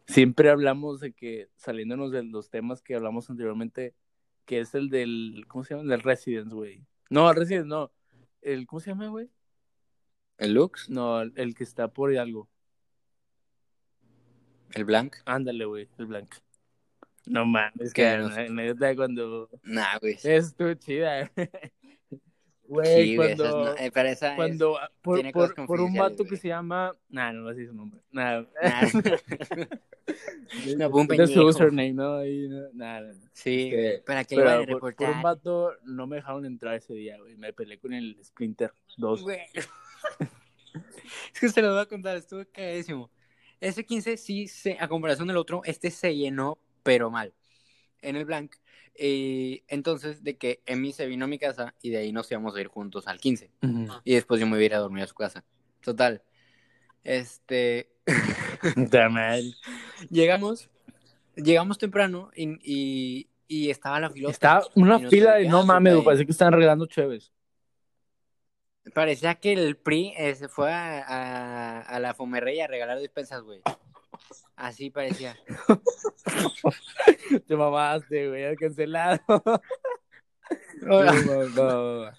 [0.07, 3.93] siempre hablamos de que, saliéndonos de los temas que hablamos anteriormente,
[4.51, 5.83] que es el del, ¿cómo se llama?
[5.83, 6.85] El del Residence, güey.
[7.09, 7.89] No, el Residence, no.
[8.41, 9.29] El, ¿cómo se llama, güey?
[10.37, 10.89] ¿El Lux?
[10.89, 12.49] No, el, el que está por algo.
[14.73, 15.15] ¿El Blanc?
[15.23, 16.35] Ándale, güey, el blanco.
[17.25, 19.49] No mames, que No anécdota de cuando...
[19.63, 20.15] Nah, güey.
[20.15, 21.31] Eso estuvo chida.
[22.71, 23.65] Güey, Sí, güey, esas cuando...
[23.65, 26.37] no- eh, pero esa es- Cuando, ah, por, tiene cosas por, por un vato que
[26.37, 26.95] se llama...
[27.09, 27.99] Nah, no voy a decir su nombre.
[28.11, 28.43] Nah.
[28.63, 28.81] Nah.
[30.77, 32.15] No, un Es su username, ¿no?
[32.15, 33.13] Ahí, no, nah, nah.
[33.33, 36.75] Sí, Este, para que lo Pero a por, por un vato no me dejaron entrar
[36.75, 37.35] ese día, güey.
[37.35, 39.21] Me peleé con el Splinter 2.
[39.23, 39.39] Güey.
[41.33, 43.11] es que se lo voy a contar, estuvo cagadísimo.
[43.59, 47.33] Ese 15 sí, se, a comparación del otro, este se llenó, pero mal.
[48.01, 48.55] En el blank.
[48.95, 52.55] Eh, entonces, de que Emi se vino a mi casa y de ahí nos íbamos
[52.55, 53.51] a ir juntos al 15.
[53.61, 53.87] Ujú.
[54.03, 55.43] Y después yo me iba a ir a dormir a su casa.
[55.81, 56.21] Total.
[57.03, 57.89] Este.
[60.09, 60.69] Llegamos.
[61.35, 64.31] Llegamos temprano y, y, y estaba la filota.
[64.31, 65.95] Estaba una Y fila de no mames.
[66.03, 67.31] Parece que estaban regalando chéves.
[68.93, 73.43] Parecía que el PRI eh, se fue a, a, a la Fomerrey a regalar despensas,
[73.43, 73.61] güey.
[74.61, 75.35] Así parecía.
[77.47, 78.55] Te mamaste, güey.
[78.55, 79.21] Cancelado.
[80.81, 81.47] No, no, no,
[82.05, 82.11] no.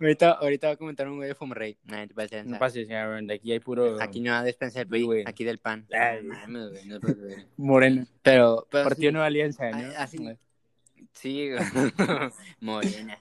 [0.00, 1.78] ahorita, ahorita va a comentar un güey de Fomerrey.
[1.84, 3.26] Nah, te pases, No pases, cabrón.
[3.26, 5.22] De aquí hay puro Aquí no va a despensar güey.
[5.26, 5.86] aquí del pan.
[5.90, 6.22] Ay.
[6.22, 7.46] No mames, güey, no puedes ver.
[7.56, 8.06] moreno.
[8.22, 9.90] Pero, pero Partido sí, Nueva Alianza, ¿no?
[9.96, 10.18] Así.
[11.12, 11.48] sí,
[12.60, 13.18] morena.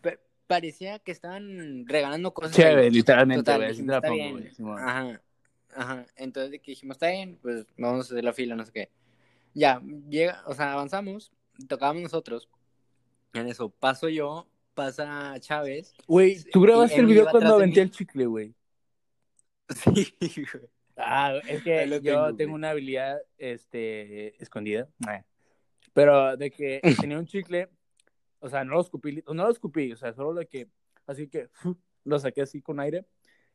[0.00, 2.56] Pa- parecía que estaban regalando cosas.
[2.56, 3.70] Chévere, literalmente, güey.
[3.72, 4.78] Así te la pongo, güey.
[4.78, 5.20] Ajá,
[5.74, 6.06] ajá.
[6.16, 8.90] Entonces de que dijimos, está bien, pues vamos a hacer la fila, no sé qué.
[9.54, 11.32] Ya, llega, o sea, avanzamos,
[11.68, 12.48] tocábamos nosotros.
[13.32, 15.94] En eso paso yo, pasa Chávez.
[16.06, 18.54] Güey, tú grabaste el video cuando aventé el chicle, güey.
[19.76, 20.16] Sí,
[20.52, 20.68] güey.
[20.96, 24.88] Ah, es que yo tengo, una habilidad este, escondida.
[25.92, 27.68] Pero de que tenía un chicle,
[28.40, 30.68] o sea, no lo escupí, no lo escupí, o sea, solo de que,
[31.06, 31.48] así que
[32.04, 33.04] lo saqué así con aire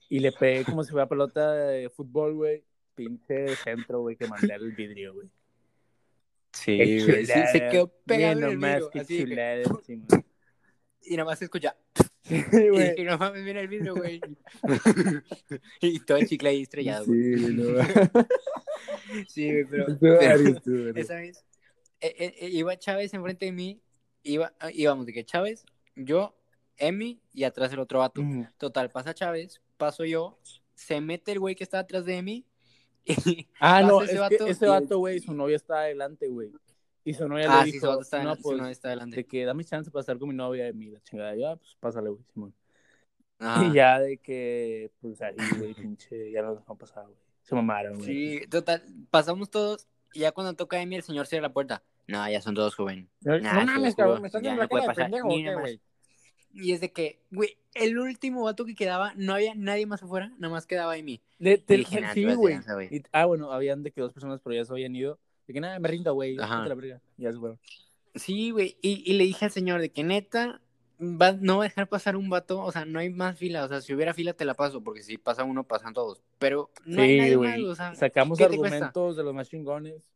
[0.09, 2.63] y le pegué como si fuera pelota de fútbol, güey.
[2.95, 5.27] Pinche centro, güey, que mandé al vidrio, güey.
[6.53, 9.29] Sí, güey, sí, se quedó pegado Mira en el nomás, vidrio, qué así de que-
[9.29, 10.07] chulada, Simón.
[11.01, 11.75] y nada más se escucha.
[12.25, 12.89] Sí, Y güey.
[12.91, 14.19] dije, no mames, mira el vidrio, güey.
[15.81, 17.37] y todo el chicle ahí estrellado, güey.
[17.37, 17.63] Sí, no.
[19.27, 21.45] Sí, güey, pero, pero- esa vez
[22.01, 23.79] eh, eh, eh, iba Chávez enfrente de mí,
[24.23, 25.65] iba, íbamos de que Chávez,
[25.95, 26.35] yo,
[26.77, 28.21] Emi y atrás el otro vato.
[28.57, 30.39] Total, pasa Chávez, paso yo,
[30.73, 32.45] se mete el güey que está atrás de Emi
[33.05, 36.27] y Ah, no, pasa es ese que vato ese vato, güey, su novia está adelante,
[36.27, 36.51] güey.
[37.03, 38.71] Y su novia Ah, le sí, dijo, su vato está, no, adelante, su pues, novia
[38.71, 39.15] está adelante.
[39.17, 41.35] de que dame chance para estar con mi novia de mí, la chingada.
[41.35, 42.53] Ya, pues, pásale, güey, Simón.
[43.37, 43.63] Ajá.
[43.65, 47.17] Y ya de que, pues, ahí, güey, pinche, ya nos dejamos pasar, güey.
[47.43, 48.05] Se mamaron, güey.
[48.39, 51.83] Sí, total, pasamos todos y ya cuando toca Emi el señor cierra la puerta.
[52.07, 53.07] No, ya son todos jóvenes.
[53.21, 55.49] No, Nah, no mames, cabrón, me estás en la puede pasar pendejo, ni ¿o una
[55.49, 55.61] qué, más.
[55.63, 55.81] güey?
[56.55, 60.31] Y es de que, güey, el último vato que quedaba, no había nadie más afuera,
[60.39, 61.21] nada más quedaba Amy.
[61.37, 62.57] De- te- dije, sí, de güey.
[63.11, 65.19] Ah, bueno, habían de que dos personas, pero ya se habían ido.
[65.47, 66.37] De que nada, me rindo, güey.
[66.37, 67.59] Ya se fueron.
[68.15, 70.61] Sí, güey, y, y le dije al señor de que neta,
[71.01, 73.67] va, no va a dejar pasar un vato, o sea, no hay más fila, o
[73.67, 77.01] sea, si hubiera fila te la paso, porque si pasa uno, pasan todos, pero no
[77.01, 80.09] hay sí, nadie más, o sea, Sacamos argumentos de los más chingones.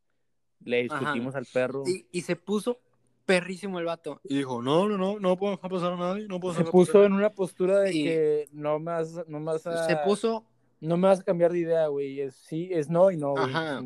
[0.64, 1.00] Le Ajá.
[1.00, 1.84] discutimos al perro.
[1.88, 2.80] y, y se puso
[3.30, 4.20] perrísimo el vato.
[4.24, 6.94] Y dijo, no, no, no, no puedo dejar pasar a nadie, no puedo Se puso
[6.94, 9.86] pasar en una postura de Y- que no me vas, no me vas a-".
[9.86, 9.88] a...
[9.88, 10.46] Se puso
[10.82, 12.22] No me vas a cambiar de idea, güey.
[12.22, 13.44] Es sí, es no y no, güey.
[13.46, 13.82] Ajá.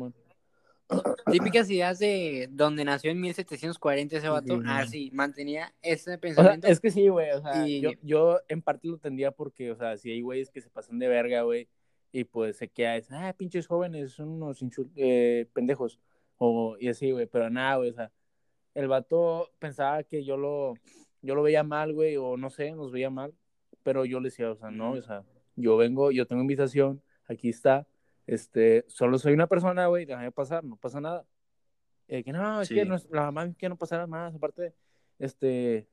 [1.30, 4.62] Típicas ideas de donde nació en 1740 ese vato, Sí.
[4.68, 6.66] así, mantenía ese O sea, pensamiento.
[6.68, 7.30] es que sí, güey.
[7.32, 10.50] O sea, Y- yo, yo en parte lo entendía porque, o sea, si hay güeyes
[10.50, 11.68] que se pasan de verga, güey,
[12.12, 14.58] y pues se queda, es, ah, pinches jóvenes, son unos
[14.94, 15.98] eh, pendejos.
[16.36, 18.12] O, y así, güey, pero nada, güey, o sea,
[18.74, 20.74] el vato pensaba que yo lo,
[21.22, 23.32] yo lo veía mal, güey, o no sé, nos veía mal,
[23.82, 25.24] pero yo le decía, o sea, no, o sea,
[25.56, 27.86] yo vengo, yo tengo invitación, aquí está,
[28.26, 31.24] este, solo soy una persona, güey, déjame pasar, no pasa nada.
[32.08, 32.74] Eh, que no, es Sí.
[32.74, 34.74] que no, la mamá es que no pasara más, aparte,
[35.18, 35.86] este,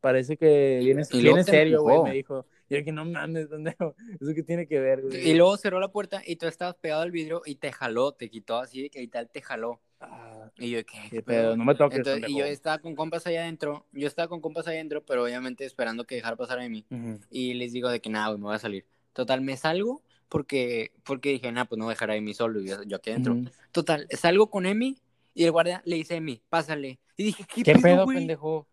[0.00, 2.46] parece que viene, viene serio, güey, me dijo.
[2.68, 5.30] Y yo que no mames, pendejo, ¿eso qué tiene que ver, güey?
[5.30, 8.30] Y luego cerró la puerta y tú estabas pegado al vidrio y te jaló, te
[8.30, 9.80] quitó así que tal te jaló.
[10.02, 10.98] Ah, Y yo, ¿qué?
[11.10, 14.28] qué pedo, no me toques, Entonces, y yo estaba con compas allá adentro, yo estaba
[14.28, 16.84] con compas allá adentro, pero obviamente esperando que dejara pasar a mí.
[16.90, 17.20] Ujú.
[17.30, 18.84] Y les digo de que nada, güey, me voy a salir.
[19.12, 22.60] Total, me salgo porque, porque dije, nada, pues no voy a dejar a Emi solo
[22.60, 23.36] y yo, yo aquí adentro.
[23.70, 24.98] Total, salgo con Emi
[25.34, 26.98] y el guardia le dice a Emi, pásale.
[27.16, 28.18] Y dije, ¿qué, ¿Qué pedo, pedo, güey?
[28.18, 28.66] pendejo?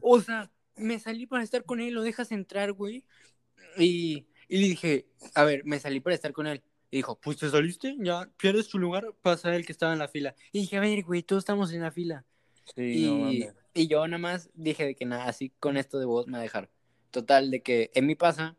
[0.00, 3.04] O sea, me salí para estar con él, lo dejas entrar, güey.
[3.78, 6.62] Y, y le dije, a ver, me salí para estar con él.
[6.90, 10.08] Y dijo, pues te saliste, ya pierdes tu lugar, pasa el que estaba en la
[10.08, 10.34] fila.
[10.52, 12.24] Y dije, a ver, güey, todos estamos en la fila.
[12.74, 13.54] Sí, no y, mames.
[13.74, 16.38] y yo nada más dije de que nada, así con esto de voz me va
[16.38, 16.70] a dejar.
[17.10, 18.56] Total, de que en mi pasa.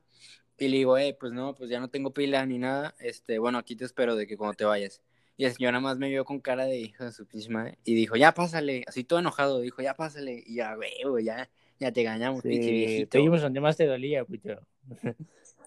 [0.60, 2.96] Y le digo, eh, pues no, pues ya no tengo pila ni nada.
[3.00, 5.02] Este, bueno, aquí te espero de que cuando te vayas.
[5.38, 7.78] Y el señor nada más me vio con cara de hijo de su pinche madre.
[7.84, 8.84] Y dijo, ya pásale.
[8.88, 9.60] Así todo enojado.
[9.62, 10.44] Dijo, ya pásale.
[10.48, 11.48] Y ya, güey, güey, ya,
[11.80, 13.10] ya te pinche Sí, viejito.
[13.10, 14.60] te donde más te dolía, puto.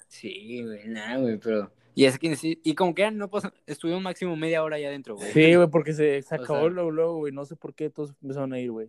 [0.08, 1.72] Sí, güey, nada, güey, pero.
[1.94, 5.16] Y es que y como que ya no pasó, estuvimos máximo media hora allá adentro,
[5.16, 5.32] güey.
[5.32, 7.32] Sí, güey, porque se, acabó sea- luego, luego, güey.
[7.32, 8.88] No sé por qué todos empezaron a ir, güey.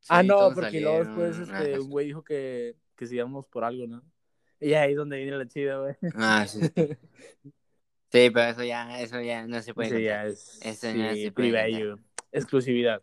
[0.00, 3.64] Sí, ah, no, porque luego después este, un güey dijo que, que si íbamos por
[3.64, 4.02] algo, ¿no?
[4.60, 5.94] Y ahí es donde viene la chida, güey.
[6.14, 6.60] Ah, sí.
[8.12, 10.04] Sí, pero eso ya, eso ya no se puede contar.
[10.04, 11.98] ya es Eso sí, no se puede privilégio.
[12.30, 13.00] Exclusividad.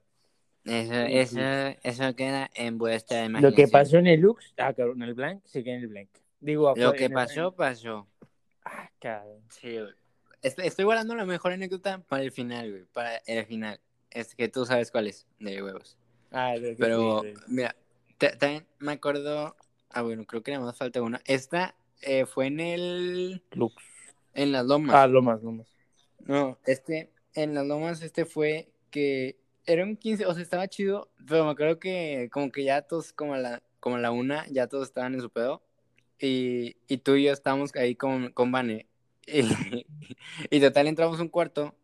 [0.66, 1.40] Eso, eso,
[1.82, 3.50] eso queda en vuestra imaginación.
[3.52, 5.88] Lo que pasó en el Lux, ah, cabrón, en el Blank, se queda en el
[5.88, 6.10] Blank.
[6.40, 8.08] Digo, Lo que el- pasó, pasó.
[8.72, 9.42] Ah, cabrón.
[9.50, 9.94] Sí, güey.
[10.42, 12.86] Estoy, estoy guardando la mejor anécdota para el final, güey.
[12.86, 13.80] Para el final.
[14.12, 15.98] Es que tú sabes cuál es, de huevos.
[16.32, 17.42] Ah, que Pero, sí, sí.
[17.48, 17.76] mira,
[18.18, 19.56] ta- también me acuerdo.
[19.90, 21.22] Ah, bueno, creo que nada más falta una.
[21.26, 23.44] Esta eh, fue en el.
[23.52, 23.76] Lux.
[24.34, 24.96] En las lomas.
[24.96, 25.68] Ah, lo más, lo más.
[26.20, 31.10] No, este, en las lomas, este fue que era un 15, o sea, estaba chido,
[31.28, 34.46] pero me acuerdo que como que ya todos, como a la, como a la una,
[34.48, 35.64] ya todos estaban en su pedo.
[36.20, 38.88] Y, y tú y yo estábamos ahí con, con Vane.
[39.26, 39.42] Y,
[40.50, 41.76] y total entramos a un cuarto.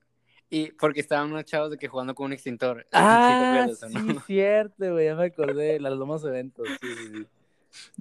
[0.49, 2.83] Y porque estaban unos chavos de que jugando con un extintor.
[2.83, 4.19] ¿Sí Ah, sí, no?
[4.27, 7.25] cierto, güey, ya me acordé, las lomas eventos, sí, sí, sí.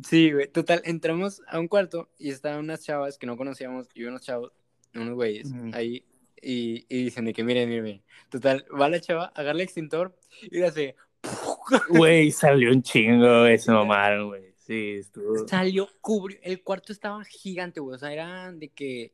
[0.04, 0.48] Sí, güey.
[0.48, 4.52] Total, entramos a un cuarto y estaban unas chavas que no conocíamos y unos chavos,
[4.94, 6.04] unos güeyes, ahí.
[6.40, 8.02] Y, y dicen de que miren, miren, miren.
[8.28, 10.96] Total, va la chava, agarra el extintor y le hace.
[11.88, 14.53] Güey, salió un chingo, güey, se mamaron, güey.
[14.66, 15.46] Sí, estuvo.
[15.46, 16.38] Salió, cubrió.
[16.42, 17.96] El cuarto estaba gigante, güey.
[17.96, 19.12] O sea, era de que.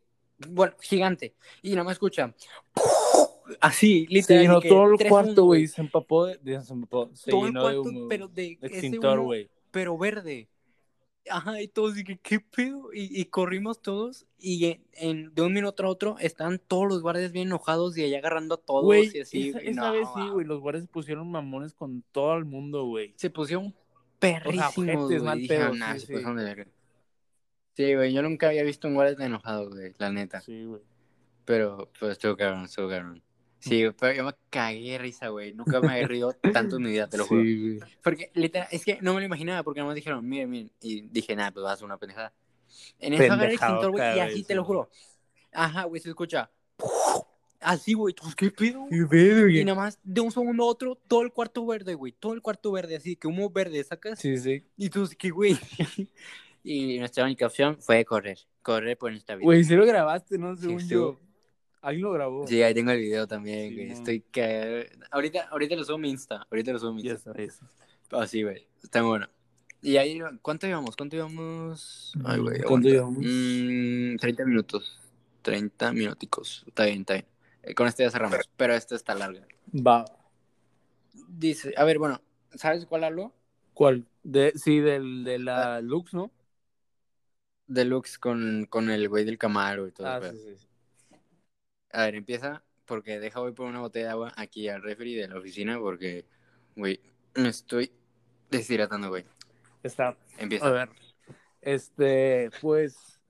[0.49, 1.35] Bueno, gigante.
[1.63, 2.35] Y nada más escucha.
[3.61, 4.43] Así, Se literal.
[4.43, 7.41] llenó de que todo el cuarto, güey, se empapó de, de- se empapó, se Todo
[7.47, 9.51] el llenó de cuarto, humo, pero de de ese extintor, güey.
[9.73, 10.49] pero verde.
[11.29, 12.91] Ajá, y todos dije, ¿qué pedo?
[12.95, 17.03] Y, y corrimos todos y en, en- de un minuto a otro están todos los
[17.03, 19.49] guardias bien enojados y allá agarrando a todos Güey, y así.
[19.51, 22.45] esa, güey, esa no, vez sí, güey, los guardias se pusieron mamones con todo el
[22.47, 23.13] mundo, güey.
[23.17, 23.75] Se pusieron
[24.21, 25.21] perrísimos, ojetes, güey.
[25.23, 26.13] mal Dije, pedo, "Ah, nah, sí, sí.
[26.13, 26.67] pasaron de verga".
[27.73, 30.41] Sí, güey, yo nunca había visto un guardia tan enojado, güey, la neta.
[30.41, 30.83] Sí, güey.
[31.45, 33.23] Pero, pero estuvo cabrón, estuvo cabrón.
[33.59, 35.53] Sí, pero yo me cagué de risa, güey.
[35.53, 37.43] Nunca me había reído tanto en mi vida, te lo juro.
[37.43, 37.91] Sí, güey.
[38.03, 40.71] Porque, literal, es que no me lo imaginaba, porque nomás dijeron, miren, miren.
[40.81, 42.33] Y dije, nada, pues va a ser una pendejada.
[42.99, 44.89] En eso agarré el extintor, güey, y así te lo juro.
[45.53, 46.51] Ajá, güey, se escucha.
[47.61, 48.87] Así, güey, ¿qué pedo?
[48.91, 52.13] Qué pedo, Y nada más, de un segundo a otro, todo el cuarto verde, güey.
[52.13, 54.19] Todo el cuarto verde, así, que humo verde, sacas.
[54.19, 54.65] Sí, sí.
[54.79, 55.59] Y tú, ¿qué, güey?
[56.65, 58.39] y nuestra única opción fue correr.
[58.63, 59.45] Correr por nuestra vida.
[59.45, 60.57] Güey, sí lo grabaste, ¿no?
[60.57, 61.21] Sí, Según estuvo- yo.
[61.83, 62.47] Alguien lo grabó.
[62.47, 63.91] Sí, ahí tengo el video también, Sí, güey.
[63.91, 64.91] Estoy que...
[65.11, 66.47] Ahorita, ahorita lo subo a mi Insta.
[66.51, 67.33] Ahorita lo subo a mi Ya Insta.
[67.37, 67.67] eso.
[68.11, 68.67] Así, güey.
[68.83, 69.29] Está bueno.
[69.81, 70.95] Y ahí, ¿cuánto llevamos?
[70.95, 72.13] ¿Cuánto llevamos?
[72.25, 72.61] Ay, güey.
[72.63, 73.19] ¿Cuánto llevamos?
[73.25, 74.99] Mm, 30 minutos.
[75.41, 76.65] 30 minuticos.
[76.67, 77.27] Está bien, está bien.
[77.63, 78.39] Eh, con este ya cerramos.
[78.57, 79.47] Pero esta está larga.
[79.75, 80.05] Va.
[81.29, 82.21] Dice, a ver, bueno,
[82.55, 83.33] ¿sabes cuál hablo?
[83.75, 84.07] ¿Cuál?
[84.23, 86.31] De, sí, del, de la Lux, ¿no?
[87.67, 90.07] Deluxe con, con el güey del Camaro y todo.
[90.07, 90.57] Ah, el sí, pedo.
[90.57, 90.57] sí.
[90.59, 90.67] sí.
[91.93, 95.29] A ver, empieza porque deja voy por una botella de agua aquí al refri de
[95.29, 96.25] la oficina porque,
[96.75, 97.01] güey,
[97.37, 97.93] me estoy
[98.51, 99.25] deshidratando, güey.
[99.83, 100.17] Está.
[100.39, 100.67] Empieza.
[100.67, 100.89] A ver.
[101.61, 103.21] Este, pues,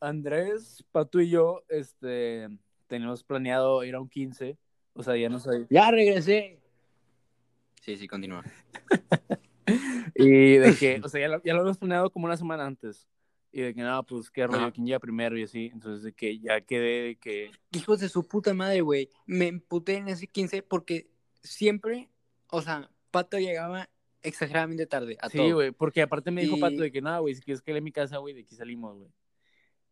[0.00, 2.48] Andrés, Pato y yo, este,
[2.94, 4.56] tenemos planeado ir a un 15.
[4.94, 5.66] O sea, ya no sé.
[5.70, 6.60] ¡Ya regresé!
[7.80, 8.42] Sí, sí, continúa.
[10.16, 13.08] Y de que, o sea, ya lo, ya lo habíamos planeado como una semana antes.
[13.50, 15.70] Y de que nada, pues qué rollo, quién llega primero y así.
[15.72, 17.50] Entonces, de que ya quedé de que.
[17.72, 19.08] Hijos de su puta madre, güey.
[19.26, 21.08] Me emputé en ese 15 porque
[21.42, 22.10] siempre,
[22.48, 23.88] o sea, Pato llegaba
[24.22, 25.54] exageradamente tarde a Sí, todo.
[25.54, 27.80] güey, porque aparte me dijo Y- Pato de que nada, güey, si quieres que a
[27.80, 29.10] mi casa, güey, de aquí salimos, güey.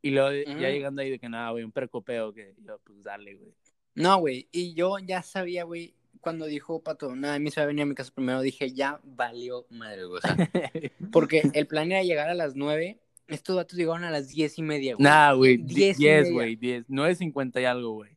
[0.02, 3.34] Y luego ya llegando ahí de que nada, güey, un percopeo que yo, pues dale,
[3.36, 3.54] güey.
[3.94, 4.48] No, güey.
[4.50, 7.86] Y yo ya sabía, güey, cuando dijo Pato, nada, me se va a venir a
[7.86, 10.18] mi casa primero, dije, ya valió madre, güey.
[10.18, 10.36] O sea,
[11.12, 12.98] porque el plan era llegar a las 9.
[13.28, 15.04] Estos datos llegaron a las diez y media, güey.
[15.04, 16.32] Nah, güey, Diez 10, y media.
[16.32, 18.16] güey, 10, 9.50 y algo, güey.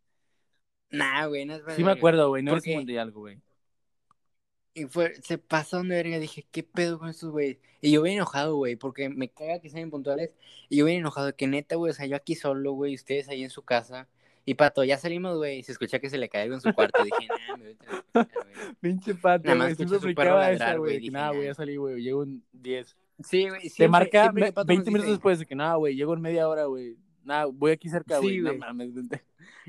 [0.89, 3.39] Nah, güey, no es Sí me acuerdo, güey, Porque- 9.50 y algo, güey.
[4.75, 6.19] Y fue, se pasaron de verga.
[6.19, 7.57] Dije, ¿qué pedo con estos güeyes?
[7.81, 10.31] Y yo bien enojado, güey, porque me caga que sean puntuales.
[10.69, 13.43] Y yo bien enojado, que neta, güey, o sea, yo aquí solo, güey, ustedes ahí
[13.43, 14.07] en su casa.
[14.43, 16.71] Y Pato, ya salimos, güey, y se escucha que se le cae algo en su
[16.73, 17.03] cuarto.
[17.03, 18.25] dije, nah, me vete a güey".
[18.81, 22.23] Pinche Pato, Nada más escucho su perro ladrar, güey, nada, güey, ya salí, güey, llego
[22.23, 22.95] en 10.
[23.23, 25.45] Sí, güey, Te siempre- marca siempre que ve- Pato 20 nos minutos dice- después de
[25.45, 26.97] que nada, güey, llego en media hora, güey.
[27.23, 28.41] Nada, voy aquí cerca, Sí, güey.
[28.41, 28.59] no güey.
[28.59, 28.89] mames.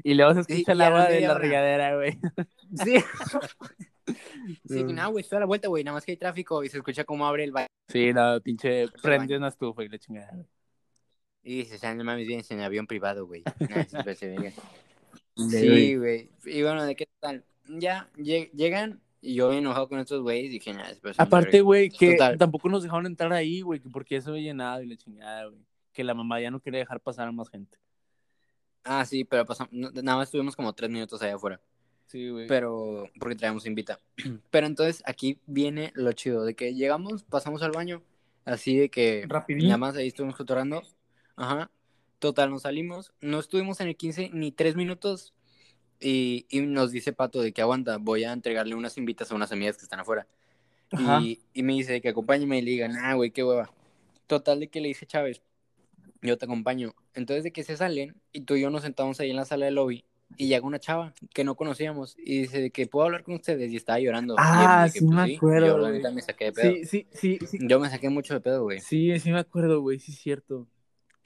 [0.04, 2.18] Y luego se Sí, escucha a la agua de la regadera, güey.
[2.84, 2.96] Sí.
[4.68, 6.78] sí, nada, güey, estoy a la vuelta, güey, nada más que hay tráfico y se
[6.78, 7.66] escucha cómo abre el baño.
[7.88, 10.30] Sí, no, pinche, prendió una estufa y la chingada.
[10.32, 10.46] güey.
[11.42, 13.44] Y dices, ah, no mames, vienes en avión privado, güey.
[15.36, 16.30] Nah, sí, güey.
[16.46, 17.44] Y bueno, ¿de qué tal?
[17.68, 21.18] Ya, lle- llegan y yo enojado con estos güeyes dije, nada, después.
[21.18, 22.38] Aparte, güey, que Total.
[22.38, 25.60] tampoco nos dejaron entrar ahí, güey, que porque se había llenado y la chingada, güey.
[25.92, 27.78] Que la mamá ya no quería dejar pasar a más gente.
[28.84, 31.60] Ah, sí, pero pasamos, nada más estuvimos como tres minutos allá afuera.
[32.06, 32.46] Sí, güey.
[32.46, 34.00] Pero, porque traemos invita.
[34.50, 38.02] Pero entonces aquí viene lo chido, de que llegamos, pasamos al baño,
[38.44, 39.66] así de que Rapidín.
[39.66, 40.82] nada más ahí estuvimos cotorando.
[41.36, 41.70] Ajá.
[42.18, 43.12] Total, nos salimos.
[43.20, 45.34] No estuvimos en el 15 ni tres minutos.
[45.98, 49.50] Y, y nos dice Pato de que aguanta, voy a entregarle unas invitas a unas
[49.50, 50.26] amigas que están afuera.
[50.92, 51.20] Ajá.
[51.22, 53.70] Y, y me dice que acompáñeme y le diga, nah, güey, qué hueva.
[54.26, 55.40] Total de que le dice Chávez,
[56.20, 56.94] yo te acompaño.
[57.14, 59.66] Entonces de que se salen y tú y yo nos sentamos ahí en la sala
[59.66, 60.04] del lobby
[60.36, 63.72] y llega una chava que no conocíamos y dice de que puedo hablar con ustedes
[63.72, 64.34] y estaba llorando.
[64.34, 66.72] Y Ah, dije, sí me acuerdo, Yo la neta me saqué de pedo.
[66.72, 67.58] Sí, sí, sí, sí.
[67.62, 68.80] Yo me saqué mucho de pedo, güey.
[68.80, 70.66] Sí, sí me acuerdo, güey, sí es cierto.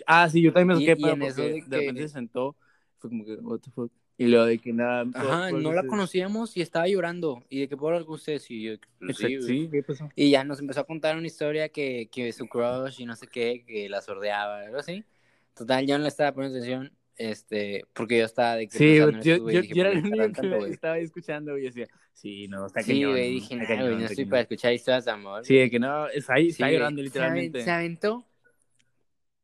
[0.07, 1.77] Ah, sí, yo también me Y- saqué y pedo en eso porque de de, que-
[1.77, 2.57] repente se sentó,
[2.99, 3.91] fue como que, what the fuck.
[4.19, 5.07] Y luego de que nada.
[5.15, 7.43] Ajá, no la conocíamos y estaba llorando.
[7.49, 10.11] Y de que puedo hablar con ustedes y yo, pues, sí, sí, ¿qué pasó?
[10.15, 13.27] Y ya nos empezó a contar una historia que, que su crush y no sé
[13.27, 15.05] qué, que la sordeaba, algo así.
[15.55, 19.09] Total, yo no le estaba poniendo atención, este, porque yo estaba de que Sí, yo,
[19.11, 22.49] esto, güey, yo, dije, yo era ¿por el único que estaba escuchando y decía, sí,
[22.49, 23.11] no, está Sí, cañón.
[23.13, 24.29] güey, dije, no está estoy cañón".
[24.31, 25.45] para escuchar historias de amor.
[25.45, 27.59] Sí, de que no, está ahí, está Sí, llorando literalmente.
[27.63, 28.27] Se, aven- se aventó,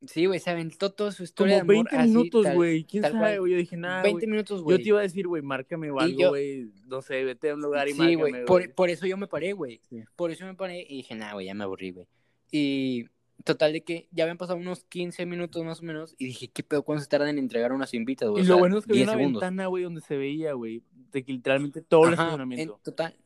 [0.07, 3.13] sí, güey, se aventó toda su historia Como de amor 20 minutos, güey, quién tal
[3.13, 4.31] sabe, güey, yo dije, nada, 20 güey.
[4.31, 4.79] minutos, Yo güey.
[4.83, 7.61] te iba a decir, güey, márcame o algo, yo- güey, no sé, vete a un
[7.61, 9.81] lugar y Sí, márcame, güey, por, por eso yo me paré, güey.
[9.91, 10.03] Sí.
[10.17, 12.07] Por eso me paré y dije, nah, güey, ya me aburrí, güey.
[12.51, 13.07] Y
[13.47, 16.63] total de que ya habían pasado unos 15 minutos más o menos y dije, ¿qué
[16.63, 16.83] pedo?
[16.83, 18.43] ¿Cuánto se tardan en entregar unas invitas, güey?
[18.43, 19.41] Y O lo sea, bueno es que había 10 una segundos.
[19.41, 20.83] ventana, güey, donde se veía, güey,
[21.13, 22.75] de que literalmente todo el estacionamiento.
[22.77, 23.17] en total.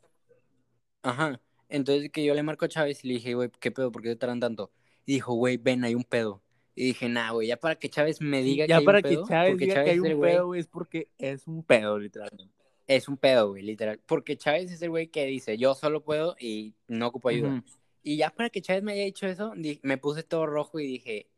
[1.02, 1.40] Ajá.
[1.68, 3.90] Entonces que yo le marco a Chávez y le dije, güey, ¿qué pedo?
[3.92, 4.70] ¿Por qué te tardan tanto?
[5.06, 6.42] Y dijo, güey, ven, hay un pedo.
[6.74, 9.02] Y dije, nah, güey, ya para que Chávez me diga ya que hay para un
[9.02, 9.24] pedo.
[9.24, 11.98] que Chávez diga Chávez que hay un güey- pedo, güey, es porque es un pedo,
[11.98, 12.54] literalmente.
[12.86, 14.00] Es un pedo, güey, literal.
[14.06, 17.62] Porque Chávez es el güey que dice, yo solo puedo y no ocupo ayuda.
[18.02, 21.28] Y ya para que Chávez me haya dicho eso, me puse todo rojo y dije,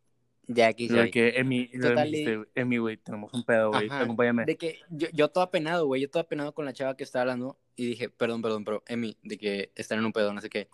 [0.46, 1.10] ya aquí Lo soy.
[1.10, 4.44] que, Emi, lo me dijiste, Emi, güey, tenemos un pedo, güey, acompáñame.
[4.44, 7.22] De que yo, yo todo apenado, güey, yo todo apenado con la chava que estaba
[7.22, 10.50] hablando y dije, perdón, perdón, pero Emi, de que están en un pedo, no sé
[10.50, 10.68] qué.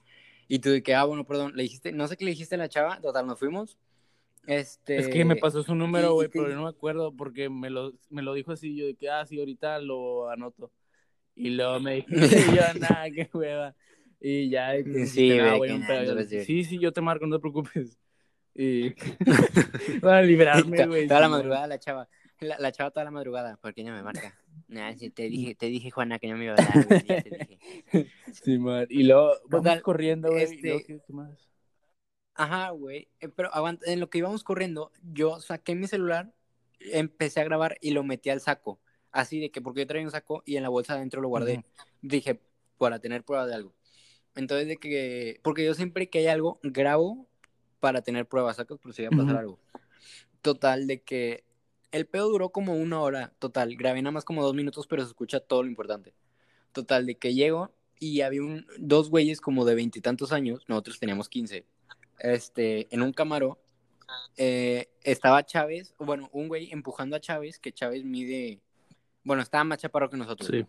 [0.49, 2.59] Y tú de que, ah, bueno, perdón, le dijiste, no sé qué le dijiste a
[2.59, 3.79] la chava, total, nos fuimos.
[4.47, 4.97] Este...
[4.97, 7.93] Es que me pasó su número, güey, pero yo no me acuerdo porque me lo,
[8.09, 10.73] me lo dijo así, yo de que, ah, sí, ahorita lo anoto.
[11.35, 12.09] Y luego me dijo,
[12.57, 13.77] yo, nada, qué hueva.
[14.21, 16.03] Y ya, Sí, dijiste, "Ah, un nada, pedo".
[16.05, 16.45] Yo, no vas a decir.
[16.45, 17.99] Sí, sí, yo te marco, no te preocupes.
[18.55, 18.91] Y
[20.03, 21.07] para liberarme, güey.
[21.07, 22.09] Toda la sí, madrugada la chava.
[22.41, 24.37] La, la chava toda la madrugada, ¿por qué no me marca?
[24.69, 27.23] Nah, sí, te dije, te dije, Juana, que no me iba a hablar, güey, ya
[27.23, 27.59] te dije.
[28.33, 28.87] Sí, man.
[28.91, 30.43] Y luego vamos Total, corriendo, güey.
[30.43, 31.49] y este- luego, ¿qué- qué más?
[32.35, 33.09] Ajá, güey.
[33.21, 36.33] eh, Pero aguanta, en lo que íbamos corriendo, yo saqué mi celular,
[36.81, 38.81] empecé a grabar y lo metí al saco.
[39.11, 41.65] Así de que porque yo traía un saco y en la bolsa adentro lo guardé.
[42.03, 42.41] Dije,
[42.77, 43.75] para tener prueba de algo.
[44.35, 47.27] Entonces de que, porque yo siempre que hay algo, grabo
[47.81, 49.39] para tener pruebas, sacas por si va a pasar Ujú.
[49.39, 49.59] algo.
[50.43, 51.45] Total, de que
[51.91, 53.77] el pedo duró como una hora, total.
[53.77, 56.15] Grabé nada más como dos minutos, pero se escucha todo lo importante.
[56.73, 61.29] Total, de que llego y había un, dos güeyes como de veintitantos años, nosotros teníamos
[61.29, 61.65] quince,
[62.19, 63.59] este, en un camaro.
[64.37, 68.61] eh, estaba Chávez, bueno, un güey empujando a Chávez, que Chávez mide,
[69.25, 70.49] bueno, estaba más chaparro que nosotros.
[70.49, 70.65] Sí.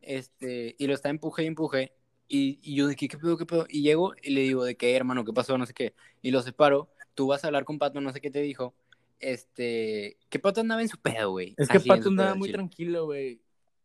[0.00, 1.92] Este, y lo está empuje y empuje.
[2.28, 3.66] Y, y yo de que, ¿qué pedo, qué pedo?
[3.68, 5.56] Y llego y le digo de que, hermano, ¿qué pasó?
[5.56, 5.94] No sé qué.
[6.20, 6.90] Y lo separo.
[7.14, 8.74] Tú vas a hablar con Pato, no sé qué te dijo.
[9.18, 11.54] Este, que Pato andaba en su pedo, güey.
[11.56, 13.40] Es que Así, Pato andaba muy tranquilo, güey.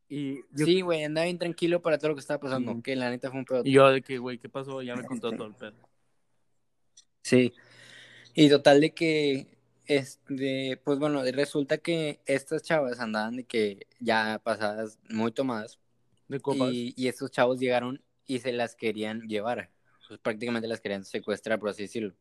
[0.09, 2.79] Y yo, Sí, güey, andaba bien tranquilo para todo lo que estaba pasando.
[2.83, 3.61] Que la neta fue un pedo.
[3.63, 4.81] y yo de que, güey, ¿qué pasó?
[4.81, 5.73] Ya me contó todo el pedo.
[7.23, 7.53] Sí.
[8.35, 9.47] Y total de que,
[9.85, 15.79] este, pues bueno, resulta que estas chavas andaban de que ya pasadas muy tomadas.
[16.27, 16.71] De copas.
[16.73, 19.69] Y, y estos chavos llegaron y se las querían llevar.
[20.07, 22.13] Pues prácticamente las querían secuestrar, por así decirlo.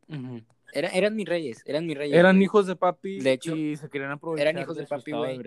[0.73, 2.17] Era- eran mis reyes, eran mis reyes.
[2.17, 2.45] Eran güey.
[2.45, 5.41] hijos de papi De hecho, y se querían aprovechar eran hijos de papi, güey.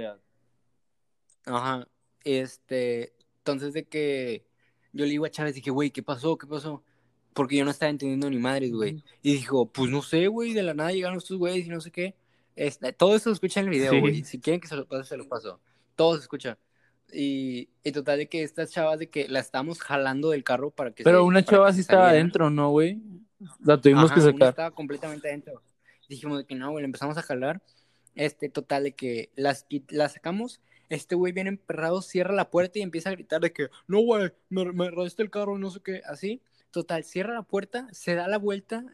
[1.45, 1.87] Ajá.
[2.23, 4.45] Este, entonces de que
[4.93, 6.37] yo le digo a Chávez, dije, güey, ¿qué pasó?
[6.37, 6.83] ¿Qué pasó?
[7.33, 9.03] Porque yo no estaba entendiendo ni madres, güey.
[9.21, 11.91] Y dijo, pues no sé, güey, de la nada llegaron estos güeyes y no sé
[11.91, 12.15] qué.
[12.55, 13.99] Este, todo eso se escucha en el video, Sí.
[13.99, 14.23] güey.
[14.23, 15.59] Si quieren que se los pase, se los paso.
[15.95, 16.57] Todo se escucha.
[17.11, 20.91] Y, y total de que estas chavas de que la estamos jalando del carro para
[20.91, 23.01] que Pero se- una chava sí estaba adentro, ¿no, güey?
[23.63, 24.49] La tuvimos Ajá, que una sacar.
[24.49, 25.61] estaba completamente adentro.
[26.09, 27.61] Dijimos de que no, güey, le empezamos a jalar.
[28.15, 30.61] Este, total, de que las, las sacamos.
[30.89, 34.31] Este güey viene emperrado, cierra la puerta y empieza a gritar de que, no, güey,
[34.49, 34.87] me, me
[35.17, 36.41] el carro, no sé qué, así.
[36.71, 38.85] Total, cierra la puerta, se da la vuelta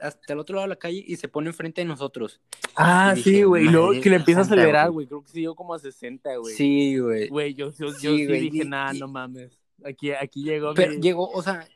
[0.00, 2.40] hasta el otro lado de la calle y se pone enfrente de nosotros.
[2.76, 3.64] Ah, sí, güey.
[3.66, 5.06] Y luego que le empieza a acelerar, güey.
[5.06, 6.54] Creo que sí llegó como a 60, güey.
[6.54, 7.28] Sí, güey.
[7.28, 9.58] Güey, yo, yo, yo Sí, sí, güey, dije, nada, y- no mames.
[9.84, 10.74] Aquí, aquí llegó.
[10.74, 11.66] Pero mi- llegó, o sea,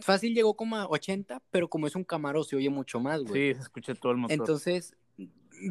[0.00, 3.50] fácil llegó como a 80, pero como es un camaro se oye mucho más, güey.
[3.52, 4.34] Sí, se escucha todo el motor.
[4.36, 4.96] Entonces,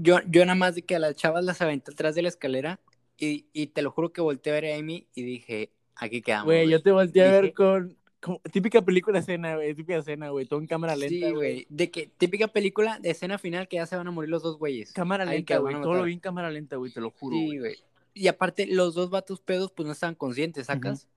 [0.01, 2.79] yo, yo nada más de que a las chavas las aventé atrás de la escalera
[3.17, 6.45] y, y te lo juro que volteé a ver a Amy y dije, aquí quedamos.
[6.45, 9.73] Güey, yo te volteé a ver Dije- con, como- Típica película escena, güey.
[9.75, 10.45] Típica escena, güey.
[10.45, 11.65] Todo en cámara lenta, Sí, güey.
[11.69, 14.57] De que típica película de escena final que ya se van a morir los dos
[14.57, 14.91] güeyes.
[14.93, 15.73] Cámara Ahí lenta, güey.
[15.73, 16.91] van a Todo lo vi en cámara lenta, güey.
[16.91, 17.75] Te lo juro, Sí, güey.
[18.13, 21.07] Y aparte, los dos vatos pedos, pues no estaban conscientes, ¿sacas?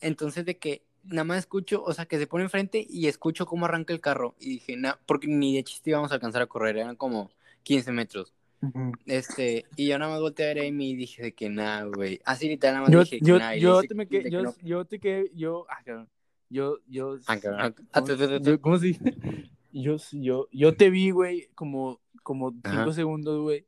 [0.00, 3.66] Entonces, de que nada más escucho, o sea, que se pone enfrente y escucho cómo
[3.66, 4.34] arranca el carro.
[4.40, 7.30] Y dije, nah, porque ni de chiste íbamos a alcanzar a correr, eran como
[7.62, 8.34] 15 metros.
[8.62, 8.92] Ujú.
[9.06, 11.84] Este, y yo nada más volteé a ver a Amy y dije de que nada,
[11.84, 12.20] güey.
[12.24, 14.04] Así literal nada más Yo, dije que yo, nah, y le yo hice te me
[14.04, 14.54] de quedé, que yo, no.
[14.62, 16.08] yo te quedé, yo, ah, cabrón.
[16.50, 17.74] Yo, yo, Ah, cabrón.
[17.92, 19.00] ¿cómo, Ah, yo- ¿cómo se dice?
[19.76, 22.92] Yo, yo, yo te vi, güey, como, como cinco Ajá.
[22.92, 23.66] segundos, güey,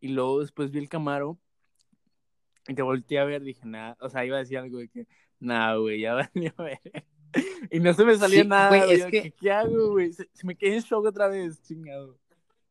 [0.00, 1.36] y luego después vi el Camaro
[2.68, 5.08] y te volteé a ver, dije, nada, o sea, iba a decir algo de que,
[5.40, 6.80] nada, güey, ya valió ver.
[7.72, 10.12] Y no se me salía Sí, nada, güey, es que- ¿qué, qué hago, güey?
[10.12, 12.16] Se, se me quedé en shock otra vez, chingado.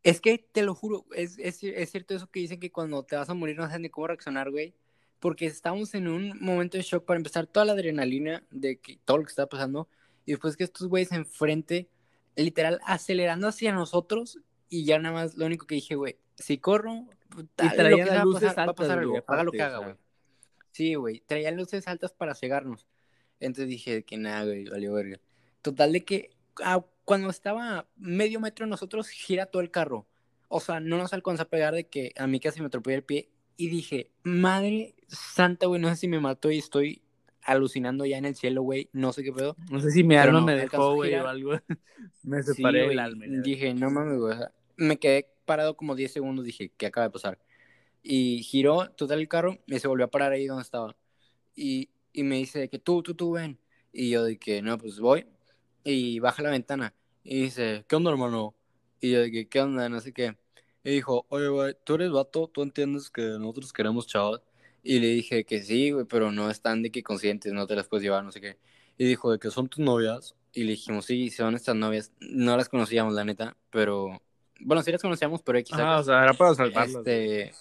[0.02, 3.18] Es que te lo juro, es, es, es cierto eso que dicen que cuando te
[3.18, 4.74] vas a morir no sabes ni cómo reaccionar, güey.
[5.20, 9.18] Porque estamos en un momento de shock para empezar toda la adrenalina de que todo
[9.18, 9.90] lo que está pasando.
[10.26, 11.90] Y después que estos güeyes enfrente,
[12.36, 14.40] literal, acelerando hacia nosotros.
[14.70, 17.08] Y ya nada más lo único que dije, güey, si corro,
[17.56, 19.52] tal, traían lo que las luces pasar, va a altas, pasar güey, algo, haga lo
[19.52, 19.96] que haga, güey.
[20.72, 22.86] Sí, güey, traían luces altas para cegarnos.
[23.40, 25.20] Entonces dije que nada, güey, valió verga.
[25.62, 26.32] Total de que
[26.64, 30.08] ah, cuando estaba medio metro de nosotros, gira todo el carro.
[30.50, 33.04] O sea, no nos alcanzó a pegar de que a mí casi me atropelló el
[33.04, 33.30] pie.
[33.58, 37.02] Y dije, madre santa, güey, no sé si me mató y estoy
[37.42, 38.90] alucinando ya en el cielo, güey.
[38.94, 39.56] No sé qué pedo.
[39.72, 41.52] No sé si mi alma no, me dejó, güey, o algo.
[42.24, 43.26] me Sí, separé del alma.
[43.44, 44.34] Dije, no mames, güey.
[44.34, 46.46] o sea, me quedé parado como 10 segundos.
[46.46, 47.40] Dije, ¿qué acaba de pasar?
[48.04, 50.96] Y giró total el carro y se volvió a parar ahí donde estaba.
[51.56, 53.58] Y, y me dice de que tú, tú, tú, ven.
[53.92, 55.26] Y yo de que, no, pues voy.
[55.84, 56.94] Y baja la ventana.
[57.24, 58.56] Y dice, ¿qué onda, hermano?
[59.00, 59.88] Y yo de que, ¿qué onda?
[59.88, 60.38] No sé qué.
[60.88, 64.40] Y dijo, oye, güey, tú eres vato, tú entiendes que nosotros queremos chavas.
[64.82, 67.90] Y le dije que sí, güey, pero no están de que conscientes, no te las
[67.90, 68.58] puedes llevar, no sé qué.
[68.98, 70.38] Y dijo de que son tus novias.
[70.54, 72.14] Y le dijimos, sí, son estas novias.
[72.22, 74.22] No las conocíamos, la neta, pero.
[74.62, 75.74] Bueno, sí las conocíamos, pero X.
[75.74, 77.06] Ajá, o sea, era para salvarlas.
[77.06, 77.52] Este.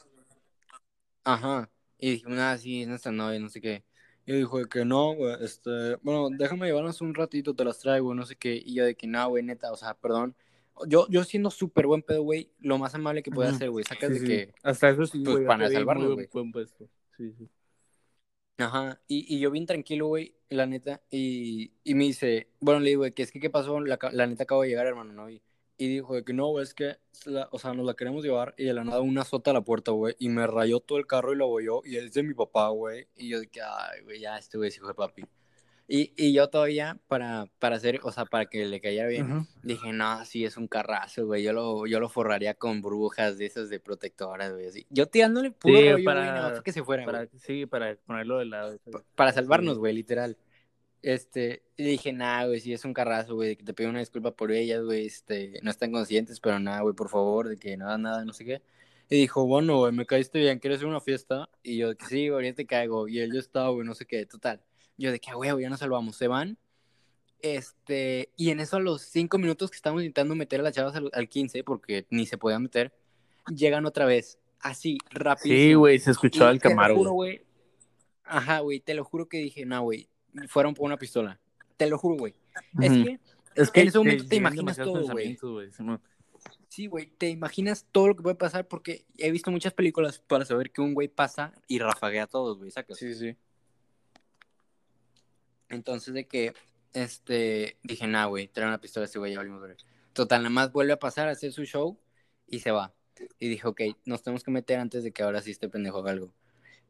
[1.24, 1.68] Ajá.
[1.98, 3.82] Y dijimos, nada, sí, es nuestra novia, no sé qué.
[4.24, 5.96] Y dijo de que no, güey, este.
[5.96, 8.54] Bueno, déjame llevarnos un ratito, te las traigo, no sé qué.
[8.54, 10.36] Y yo de que no, güey, neta, o sea, perdón.
[10.86, 14.08] Yo, yo siendo súper buen pedo, güey, lo más amable que puede hacer, güey, sacas
[14.08, 14.26] Sí, de sí.
[14.26, 14.54] que...
[14.62, 16.28] Hasta eso sí, pues, güey, para güey.
[16.32, 16.88] buen puesto.
[17.16, 17.48] Sí, sí.
[18.58, 22.88] Ajá, y, y yo bien tranquilo, güey, la neta, y, y me dice, bueno, le
[22.90, 23.80] digo, güey, que es que, ¿qué pasó?
[23.80, 25.28] La, la neta acabo de llegar, hermano, ¿no?
[25.28, 25.42] Y,
[25.76, 26.96] y dijo de que no, güey, es que,
[27.26, 29.60] la- o sea, nos la queremos llevar, y de la nada una azota a la
[29.60, 32.32] puerta, güey, y me rayó todo el carro y lo abolló, y es de mi
[32.32, 35.22] papá, güey, y yo de que, ay, güey, ya, este güey es hijo de papi.
[35.88, 39.46] Y, y yo todavía, para, para hacer, o sea, para que le cayera bien, Ujú.
[39.62, 41.44] Dije, no, sí, es un carrazo, güey.
[41.44, 44.66] Yo lo, yo lo forraría con burbujas de esas de protectoras, güey.
[44.66, 44.84] Así.
[44.90, 47.14] Yo tirándole puro Sí, rollo, para- güey, nada que se fuera, güey.
[47.14, 48.76] Para, sí, para ponerlo de lado.
[48.90, 49.78] Pa- Para salvarnos, Sí.
[49.78, 50.36] güey, literal.
[51.02, 54.32] Este, y dije, nah, güey, sí, es un carrazo, güey, que te pido una disculpa
[54.32, 57.96] por ellas, güey, este, no están conscientes, pero nada, güey, por favor, de que nada,
[57.96, 58.60] nada, no sé qué.
[59.08, 61.48] Y dijo, bueno, güey, me caíste bien, ¿quieres hacer una fiesta?
[61.62, 63.06] Y yo, sí, güey, ahorita te caigo.
[63.06, 64.60] Y él, yo estaba, güey, no sé qué, total.
[64.96, 66.58] Yo, de que, güey, ya nos salvamos, se van.
[67.40, 70.96] Este, y en eso a los cinco minutos que estábamos intentando meter a las chavas
[70.96, 72.92] al, al 15, porque ni se podían meter,
[73.54, 75.54] llegan otra vez, así, rápido.
[75.54, 77.42] Sí, güey, se Y escuchó el te lo Camaro, juro, güey.
[78.24, 80.08] Ajá, güey, te lo juro que dije, no, güey,
[80.48, 81.38] fueron por una pistola.
[81.76, 82.34] Te lo juro, güey.
[82.80, 83.20] Es que,
[83.54, 85.38] Es que en ese momento te llegan imaginas todo, güey.
[86.68, 90.44] sí, güey, te imaginas todo lo que puede pasar porque he visto muchas películas para
[90.44, 92.98] saber que un güey pasa y rafaguea a todos, güey, sacas.
[92.98, 93.36] Sí, sí.
[95.68, 96.54] Entonces de que,
[96.92, 99.76] este, dije, nah, güey, trae una pistola a este güey, ya valimos ver.
[100.12, 101.98] Total, nada más vuelve a pasar a hacer su show
[102.46, 102.94] y se va.
[103.38, 106.12] Y dije, ok, nos tenemos que meter antes de que ahora sí este pendejo haga
[106.12, 106.32] algo.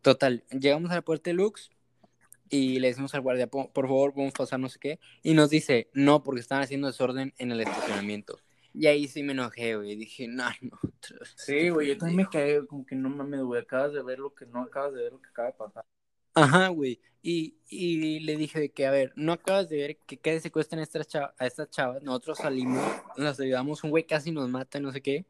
[0.03, 1.71] Total, llegamos a la puerta de Lux
[2.49, 5.01] y le decimos al guardia, "Po- por favor, podemos pasar no sé qué.
[5.23, 8.39] Y nos dice, no, porque están haciendo desorden en el estacionamiento.
[8.73, 9.97] Y ahí sí me enojé, güey.
[9.97, 10.79] Dije, no, no.
[10.83, 11.35] otra vez".
[11.37, 14.35] Sí, güey, yo también me caí como que no mames, güey, acabas de ver lo
[14.35, 15.85] que no acabas de ver lo que acaba de pasar.
[16.37, 17.01] Ajá, güey.
[17.23, 20.79] Y, y le dije de que, a ver, no acabas de ver que qué secuestran
[20.81, 22.03] a estas, chava- a estas chavas.
[22.03, 22.83] Nosotros salimos,
[23.17, 25.27] las ayudamos, un güey casi nos mata, no sé qué.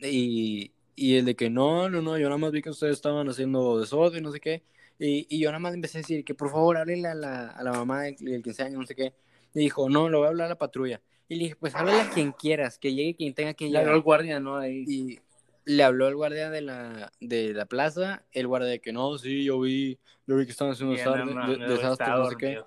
[0.00, 3.28] Y, y el de que no, no, no, yo nada más vi que ustedes estaban
[3.28, 4.62] haciendo desorden, no sé qué.
[4.98, 7.62] Y, y yo nada más empecé a decir que por favor háblele a la, a
[7.62, 9.12] la mamá del, del 15 años, no sé qué.
[9.54, 11.02] Y dijo, no, lo voy a hablar a la patrulla.
[11.28, 13.88] Y le dije, pues háblale a quien quieras, que llegue quien tenga que llegar.
[13.88, 14.56] el guardia, ¿no?
[14.56, 14.84] Ahí.
[14.86, 15.20] Y
[15.64, 19.44] le habló el guardia de la, de la plaza, el guardia de que no, sí,
[19.44, 22.30] yo vi, yo vi que estaban haciendo Y no, desastre, no, no, desastre, estaba no
[22.30, 22.62] sé qué.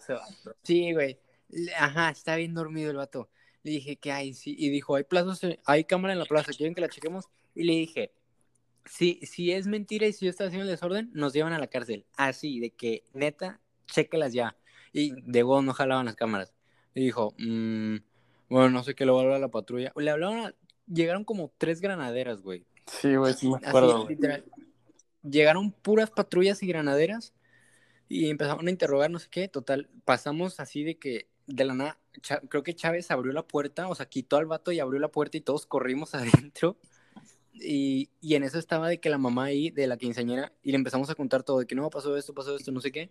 [0.64, 1.20] Sí, güey.
[1.78, 3.30] Ajá, está bien dormido el vato.
[3.64, 4.56] Le dije que hay, sí.
[4.58, 7.26] Y dijo, hay plazas, hay cámara en la plaza, ¿quieren que la chequemos?
[7.54, 8.12] Y le dije,
[8.86, 11.68] si, si es mentira y si yo estoy haciendo el desorden, nos llevan a la
[11.68, 12.06] cárcel.
[12.18, 14.56] Así, de que, neta, chéquelas ya.
[14.94, 16.54] Y de huevo no jalaban las cámaras.
[16.94, 17.98] Y dijo, "Mm,
[18.50, 19.92] bueno, no sé qué le voy a hablar a la patrulla.
[19.96, 20.56] Le hablaron, a-
[20.88, 22.64] llegaron como tres granaderas, güey.
[22.88, 24.46] Sí, güey, sí me acuerdo, literal.
[25.24, 27.34] Llegaron puras patrullas y granaderas
[28.08, 29.48] y empezaron a interrogar, no sé qué.
[29.48, 32.00] Total, pasamos así de que de la nada,
[32.50, 35.38] creo que Chávez abrió la puerta, o sea, quitó al vato y abrió la puerta
[35.38, 36.14] y todos corrimos
[36.54, 36.78] adentro.
[37.54, 40.78] Y, y en eso estaba de que la mamá ahí, de la quinceañera, y le
[40.78, 43.10] empezamos a contar todo, de que no, pasó esto, pasó esto, no sé qué.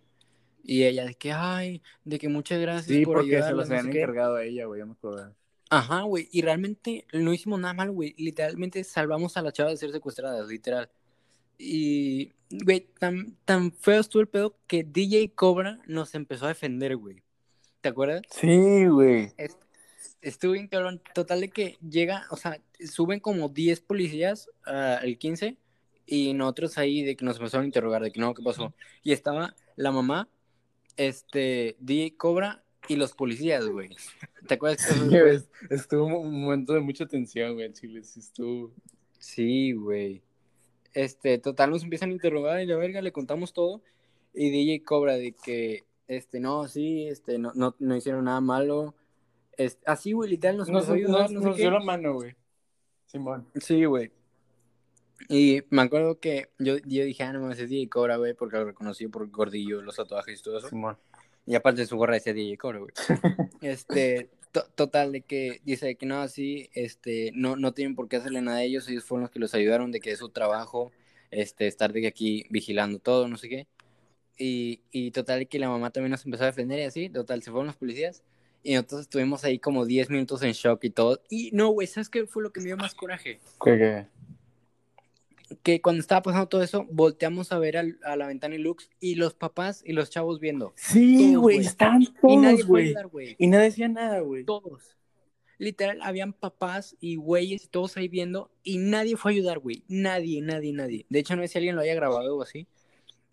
[0.63, 3.75] Y ella de que, ay, de que muchas gracias Sí, por porque se los no
[3.75, 4.01] habían qué".
[4.01, 5.35] encargado a ella, güey, ya me acuerdo.
[5.69, 8.13] Ajá, güey, y realmente no hicimos nada mal, güey.
[8.17, 10.89] Literalmente salvamos a la chava de ser secuestrada, literal.
[11.57, 16.95] Y, güey, tan, tan feo estuvo el pedo que DJ Cobra nos empezó a defender,
[16.97, 17.23] güey.
[17.81, 18.21] ¿Te acuerdas?
[18.29, 19.31] Sí, güey.
[19.37, 19.61] Est-
[20.21, 21.01] Estuvo bien cabrón.
[21.13, 22.59] Total de que llega, o sea,
[22.91, 25.57] suben como 10 policías ah, el 15
[26.05, 28.73] y nosotros ahí de que nos empezaron a interrogar de que no, ¿qué pasó?
[29.03, 30.27] Y estaba la mamá,
[30.97, 33.89] este, DJ Cobra y los policías, güey.
[34.47, 34.85] ¿Te acuerdas?
[34.87, 38.71] que Sí, estuvo un momento de mucha tensión, güey, en Chile, sí estuvo.
[39.19, 40.21] Sí, güey.
[40.93, 43.81] Este, total, nos empiezan a interrogar y la verga, le contamos todo.
[44.33, 48.95] Y DJ cobra de que, este, no, sí, este, no, no, no hicieron nada malo.
[49.57, 52.35] Este, así, güey, literal, nos Nos, ayudar, nos- nos dio la mano, güey.
[53.05, 53.47] Simón.
[53.59, 54.11] Sí, güey.
[55.29, 58.57] Y me acuerdo que yo, yo dije, ah, no mames, es DJ Cobra, güey, porque
[58.57, 60.69] lo reconocí por gordillo, los tatuajes y todo eso.
[60.69, 60.97] Simón.
[61.45, 62.93] Y aparte de su gorra decía DJ Cobra, güey.
[63.61, 68.17] Este, to- total, de que dice que no, así, este, no, no tienen por qué
[68.17, 70.91] hacerle nada a ellos, ellos fueron los que los ayudaron, de que es su trabajo,
[71.31, 73.67] este, estar de aquí vigilando todo, no sé qué.
[74.37, 77.41] Y, y total, de que la mamá también nos empezó a defender y así, total,
[77.41, 78.23] se fueron los policías.
[78.63, 81.21] Y nosotros estuvimos ahí como 10 minutos en shock y todo.
[81.29, 83.39] Y no, güey, ¿sabes qué fue lo que me dio más coraje?
[83.63, 84.05] ¿Qué, qué?
[85.61, 88.89] Que cuando estaba pasando todo eso, volteamos a ver al- a la ventana y Lux
[88.99, 90.73] y los papás y los chavos viendo.
[90.75, 92.65] Sí, güey, nadie todos,
[93.11, 93.35] güey.
[93.37, 94.43] Y nadie decía nada, güey.
[94.43, 94.97] Todos.
[95.57, 99.83] Literal, habían papás y güeyes y todos ahí viendo y nadie fue a ayudar, güey.
[99.87, 101.05] Nadie, nadie, nadie.
[101.09, 102.67] De hecho, no sé si alguien lo haya grabado o así.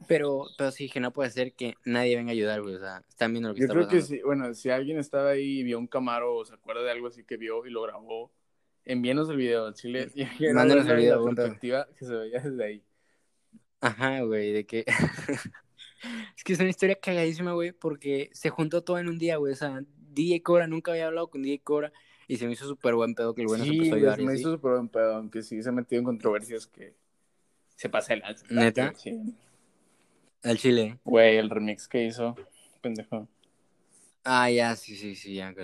[0.09, 2.75] Pero, pero sí, que no puede ser que nadie venga a ayudar, güey.
[2.75, 5.31] O sea, están viendo lo que Yo está creo que sí, bueno, si alguien estaba
[5.31, 7.83] ahí y vio un Camaro o se acuerda de algo así que vio y lo
[7.83, 8.31] grabó,
[8.85, 10.11] envíenos el video, Chile.
[10.55, 11.35] Mándenos el video, La pedo.
[11.35, 12.83] perspectiva que se veía desde ahí.
[13.81, 14.85] Ajá, güey, de que...
[16.37, 19.53] es que es una historia cagadísima, güey, porque se juntó todo en un día, güey.
[19.53, 21.93] O sea, DJ Cobra, nunca había hablado con DJ Cobra
[22.29, 24.21] y se me hizo súper buen pedo que el güey nos sí, empezó a ayudar.
[24.21, 26.95] y me hizo súper buen pedo, aunque sí se ha metido en controversias que
[27.77, 28.47] se pasa el alza.
[28.49, 28.95] ¿Neta?
[28.97, 29.35] Sí.
[30.43, 30.99] Al chile.
[31.05, 32.37] Güey, el remix que hizo,
[32.81, 33.29] pendejo.
[34.25, 35.55] Ah, ya, sí, sí, sí, ya.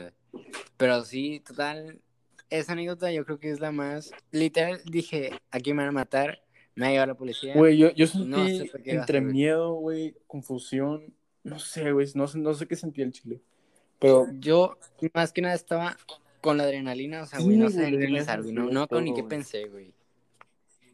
[0.77, 2.01] Pero sí, total,
[2.51, 4.11] esa anécdota yo creo que es la más...
[4.31, 6.43] Literal, dije, aquí me van a matar,
[6.75, 7.55] me va a llevar la policía.
[7.55, 12.07] Güey, yo, yo No sentí sé iba a entre miedo, güey, confusión, no sé, güey,
[12.15, 13.41] no, sé- no sé qué sentía el chile.
[13.99, 14.79] Pero Yo,
[15.15, 15.97] más que nada, estaba
[16.41, 18.71] con la adrenalina, o sea, Sí, güey, no güey, sabía ni qué pensar, güey, no,
[18.71, 19.29] no con ni todo, qué güey.
[19.29, 19.93] pensé, güey.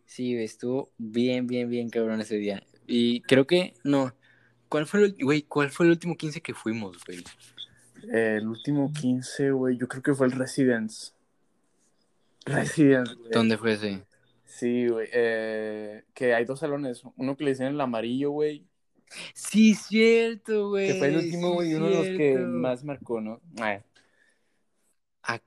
[0.07, 2.63] Sí, güey, estuvo bien, bien, bien cabrón ese día.
[2.87, 4.15] Y creo que, no,
[4.69, 7.23] ¿cuál fue el, güey, cuál fue el último 15 que fuimos, güey?
[8.13, 11.13] eh, el último 15, güey, yo creo que fue el Residence.
[12.47, 13.31] Residence, güey.
[13.33, 14.03] ¿Dónde fue ese?
[14.45, 15.09] Sí, güey.
[15.13, 17.03] eh, que hay dos salones.
[17.17, 18.67] Uno que le dicen el amarillo, güey.
[19.33, 20.89] Sí, cierto, güey.
[20.89, 23.41] Que fue el último, sí, güey, uno de los que más marcó, ¿no?
[23.61, 23.81] Ay,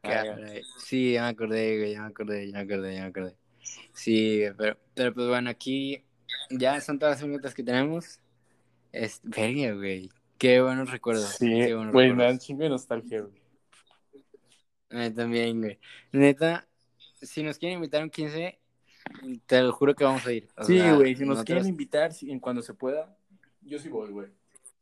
[0.03, 0.23] ya.
[0.23, 0.63] caray.
[0.79, 3.35] Sí, ya me acordé, güey, ya me acordé, ya me acordé, ya me acordé.
[3.93, 6.03] Sí, pero, pero pues bueno, aquí
[6.49, 8.19] ya son todas las anécdotas que tenemos.
[8.91, 10.09] Es, verga, güey.
[10.37, 11.29] Qué buenos recuerdos.
[11.29, 12.45] sí, qué buenos güey, me da un recuerdos.
[12.45, 13.41] chingo de nostalgia, güey.
[14.89, 15.79] A mí también, güey.
[16.11, 16.67] Neta,
[17.21, 18.59] si nos quieren invitar un 15,
[19.45, 20.47] te lo juro que vamos a ir.
[20.57, 23.17] O Sí, güey, si nos nosotros- quieren invitar, en cuando se pueda,
[23.61, 24.27] yo sí voy, güey.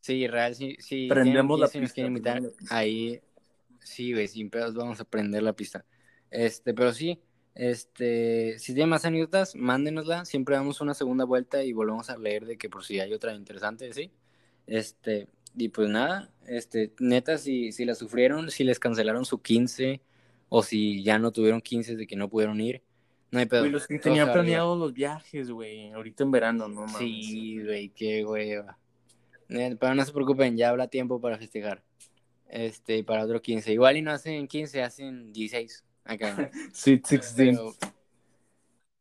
[0.02, 1.08] Sí, real, sí, sí.
[1.10, 2.78] Prendemos la si nos pista, quieren invitar, pista.
[2.78, 3.20] ahí,
[3.82, 5.86] sí, güey, sin pedos vamos a prender la pista.
[6.30, 7.20] Este, pero sí,
[7.56, 12.46] este, si tienen más anécdotas, mándenosla, siempre damos una segunda vuelta y volvemos a leer
[12.46, 14.12] de que por si hay otra interesante, ¿sí?
[14.68, 20.02] Este, y pues nada, este, neta, si, si la sufrieron, si les cancelaron su 15,
[20.50, 22.82] o si ya no tuvieron 15 de que no pudieron ir,
[23.32, 23.62] no hay pedo.
[23.62, 25.92] Güey, los que tenían planeados los viajes, güey.
[25.92, 26.98] Ahorita en verano, no mames.
[26.98, 28.78] Sí, güey, qué hueva.
[29.50, 31.84] Eh, Pero no se preocupen, ya habrá tiempo para festejar.
[32.48, 33.74] Este, para otro 15.
[33.74, 35.84] Igual y no hacen 15, hacen 16.
[36.06, 36.50] Acá.
[36.74, 37.58] Sweet 16.
[37.58, 37.76] Pero-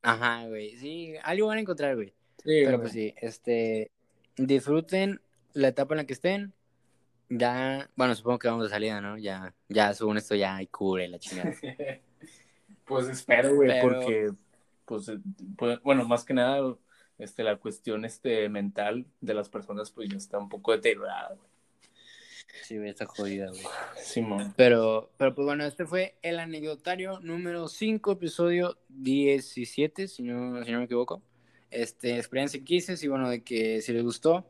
[0.03, 0.77] Ajá, güey.
[0.77, 2.09] Sí, algo van a encontrar, güey.
[2.39, 2.81] Sí, Pero güey.
[2.81, 3.91] pues sí, este,
[4.37, 5.21] disfruten
[5.53, 6.53] la etapa en la que estén.
[7.37, 9.19] Ya, bueno, supongo que vamos de salida, ¿no?
[9.19, 11.53] Ya, ya según esto ya hay cubre la chingada.
[12.87, 14.31] Pues espero, güey, porque,
[14.85, 15.19] pues, eh,
[15.57, 16.77] pues, bueno, más que nada,
[17.17, 21.49] este, la cuestión este, mental de las personas, pues, ya está un poco deteriorada, güey.
[22.63, 23.63] Sí, güey, está jodida, güey.
[23.97, 24.53] Simón.
[24.55, 30.71] Pero, pero pues bueno, este fue el anecdotario número 5, episodio 17, si no, si
[30.71, 31.23] no me equivoco.
[31.71, 34.47] Este, experiencia en quises y bueno, de que si les gustó,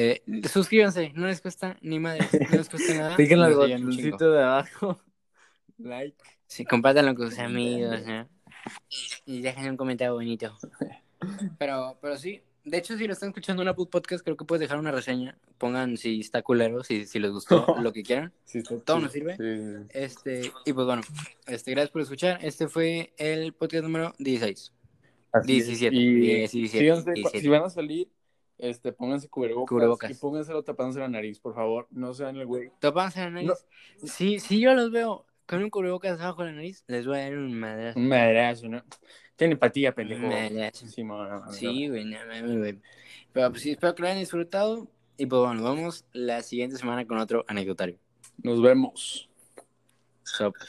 [0.00, 3.16] eh, suscríbanse, no les cuesta ni madre, no les cuesta nada.
[3.16, 5.00] Píquenle al botoncito de abajo.
[5.78, 6.16] Like.
[6.46, 8.28] Sí, compártanlo con sus amigos, ¿no?
[9.26, 10.56] Y dejen un comentario bonito.
[11.58, 14.60] Pero, pero sí, de hecho, si lo están escuchando en Apple Podcast, creo que puedes
[14.60, 15.38] dejar una reseña.
[15.58, 18.32] Pongan si está culero, si, si les gustó, lo que quieran.
[18.44, 19.00] Sí, está ¿Todo chido.
[19.00, 19.36] nos sirve?
[19.36, 19.86] Sí, sí.
[19.90, 21.02] Este, y pues bueno,
[21.46, 22.38] este, gracias por escuchar.
[22.42, 24.72] Este fue el podcast número 16.
[25.32, 25.66] Así es.
[25.66, 27.40] 17, Y 17, síganse, 17.
[27.40, 28.08] si van a salir,
[28.58, 30.10] este, pónganse cubrebocas, Cubrebocas.
[30.10, 31.86] y pónganselo tapándose la nariz, por favor.
[31.90, 32.70] No sean el güey.
[32.80, 33.66] Tópanse la nariz.
[34.04, 37.22] Si, si yo los veo con un cubrebocas abajo de la nariz, les voy a
[37.22, 37.98] dar un madrazo.
[37.98, 38.82] Un madrazo, ¿no?
[39.36, 40.22] Tienen empatía, pendejo.
[40.24, 40.86] Un madrazo.
[40.86, 42.78] Sí, no, no, no, Sí, güey, no mames, güey.
[43.32, 44.88] Pero pues sí, espero que lo hayan disfrutado.
[45.16, 47.98] Y pues bueno, vamos la siguiente semana con otro anecdotario.
[48.42, 49.28] Nos vemos.
[50.22, 50.68] Sopas.